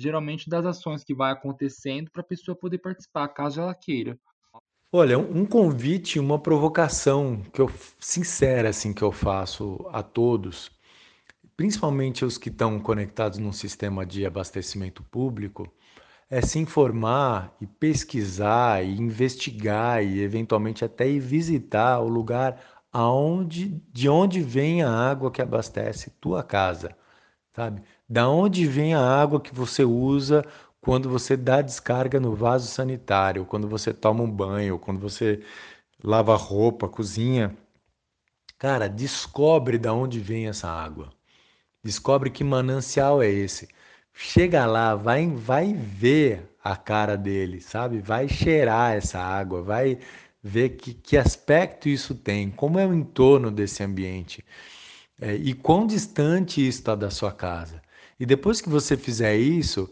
geralmente 0.00 0.48
das 0.48 0.64
ações 0.64 1.04
que 1.04 1.14
vai 1.14 1.32
acontecendo 1.32 2.10
para 2.10 2.22
a 2.22 2.24
pessoa 2.24 2.56
poder 2.56 2.78
participar, 2.78 3.28
caso 3.28 3.60
ela 3.60 3.74
queira. 3.74 4.18
Olha, 4.92 5.18
um 5.18 5.46
convite, 5.46 6.18
uma 6.18 6.38
provocação 6.38 7.42
que 7.52 7.60
eu 7.60 7.70
sincera 8.00 8.70
assim 8.70 8.92
que 8.92 9.02
eu 9.02 9.12
faço 9.12 9.88
a 9.92 10.02
todos, 10.02 10.70
principalmente 11.56 12.24
os 12.24 12.36
que 12.36 12.48
estão 12.48 12.80
conectados 12.80 13.38
num 13.38 13.52
sistema 13.52 14.04
de 14.04 14.26
abastecimento 14.26 15.04
público, 15.04 15.72
é 16.28 16.40
se 16.40 16.58
informar 16.58 17.56
e 17.60 17.66
pesquisar 17.66 18.84
e 18.84 18.96
investigar 18.96 20.02
e 20.04 20.20
eventualmente 20.22 20.84
até 20.84 21.08
ir 21.08 21.20
visitar 21.20 22.00
o 22.00 22.08
lugar 22.08 22.60
aonde, 22.92 23.80
de 23.92 24.08
onde 24.08 24.40
vem 24.40 24.82
a 24.82 24.90
água 24.90 25.30
que 25.30 25.42
abastece 25.42 26.10
tua 26.20 26.42
casa, 26.42 26.96
sabe? 27.54 27.82
Da 28.10 28.28
onde 28.28 28.66
vem 28.66 28.94
a 28.94 29.00
água 29.00 29.40
que 29.40 29.54
você 29.54 29.84
usa 29.84 30.44
quando 30.80 31.08
você 31.08 31.36
dá 31.36 31.62
descarga 31.62 32.18
no 32.18 32.34
vaso 32.34 32.66
sanitário, 32.66 33.44
quando 33.46 33.68
você 33.68 33.94
toma 33.94 34.24
um 34.24 34.30
banho, 34.30 34.78
quando 34.78 34.98
você 34.98 35.40
lava 36.02 36.34
roupa, 36.36 36.88
cozinha. 36.88 37.56
Cara, 38.58 38.88
descobre 38.88 39.78
da 39.78 39.94
onde 39.94 40.18
vem 40.18 40.48
essa 40.48 40.68
água. 40.68 41.10
Descobre 41.84 42.30
que 42.30 42.44
manancial 42.44 43.22
é 43.22 43.30
esse 43.30 43.68
chega 44.12 44.66
lá, 44.66 44.94
vai, 44.94 45.26
vai 45.28 45.72
ver 45.74 46.54
a 46.62 46.76
cara 46.76 47.16
dele, 47.16 47.60
sabe? 47.60 48.00
Vai 48.00 48.28
cheirar 48.28 48.94
essa 48.94 49.18
água, 49.18 49.62
vai 49.62 49.98
ver 50.42 50.70
que, 50.70 50.94
que 50.94 51.16
aspecto 51.16 51.88
isso 51.88 52.14
tem, 52.14 52.50
como 52.50 52.78
é 52.78 52.86
o 52.86 52.94
entorno 52.94 53.50
desse 53.50 53.82
ambiente 53.82 54.44
é, 55.20 55.34
e 55.34 55.54
quão 55.54 55.86
distante 55.86 56.66
isso 56.66 56.80
está 56.80 56.94
da 56.94 57.10
sua 57.10 57.32
casa. 57.32 57.82
E 58.20 58.26
depois 58.26 58.60
que 58.60 58.68
você 58.68 58.98
fizer 58.98 59.34
isso, 59.36 59.88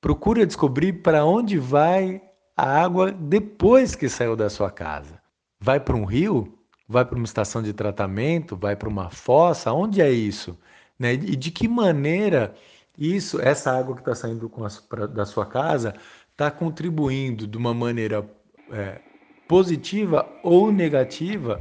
procura 0.00 0.46
descobrir 0.46 1.02
para 1.02 1.24
onde 1.24 1.58
vai 1.58 2.22
a 2.56 2.82
água 2.82 3.10
depois 3.10 3.96
que 3.96 4.08
saiu 4.08 4.36
da 4.36 4.48
sua 4.48 4.70
casa. 4.70 5.20
Vai 5.60 5.80
para 5.80 5.96
um 5.96 6.04
rio? 6.04 6.56
Vai 6.88 7.04
para 7.04 7.16
uma 7.16 7.24
estação 7.24 7.60
de 7.60 7.72
tratamento? 7.72 8.56
Vai 8.56 8.76
para 8.76 8.88
uma 8.88 9.10
fossa? 9.10 9.72
Onde 9.72 10.00
é 10.00 10.10
isso? 10.10 10.56
Né? 10.96 11.14
E 11.14 11.34
de 11.34 11.50
que 11.50 11.66
maneira 11.66 12.54
isso, 12.96 13.40
essa 13.40 13.76
água 13.76 13.96
que 13.96 14.02
está 14.02 14.14
saindo 14.14 14.50
a, 14.58 14.68
pra, 14.88 15.06
da 15.06 15.26
sua 15.26 15.44
casa 15.44 15.94
está 16.30 16.52
contribuindo 16.52 17.48
de 17.48 17.58
uma 17.58 17.74
maneira 17.74 18.30
é, 18.70 19.00
positiva 19.48 20.28
ou 20.44 20.70
negativa 20.70 21.60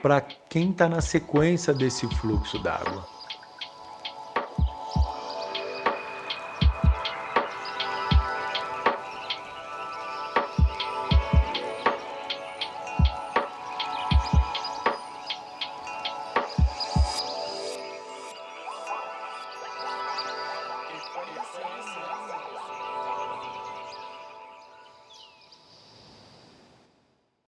para 0.00 0.22
quem 0.22 0.70
está 0.70 0.88
na 0.88 1.02
sequência 1.02 1.74
desse 1.74 2.06
fluxo 2.16 2.58
d'água. 2.62 3.17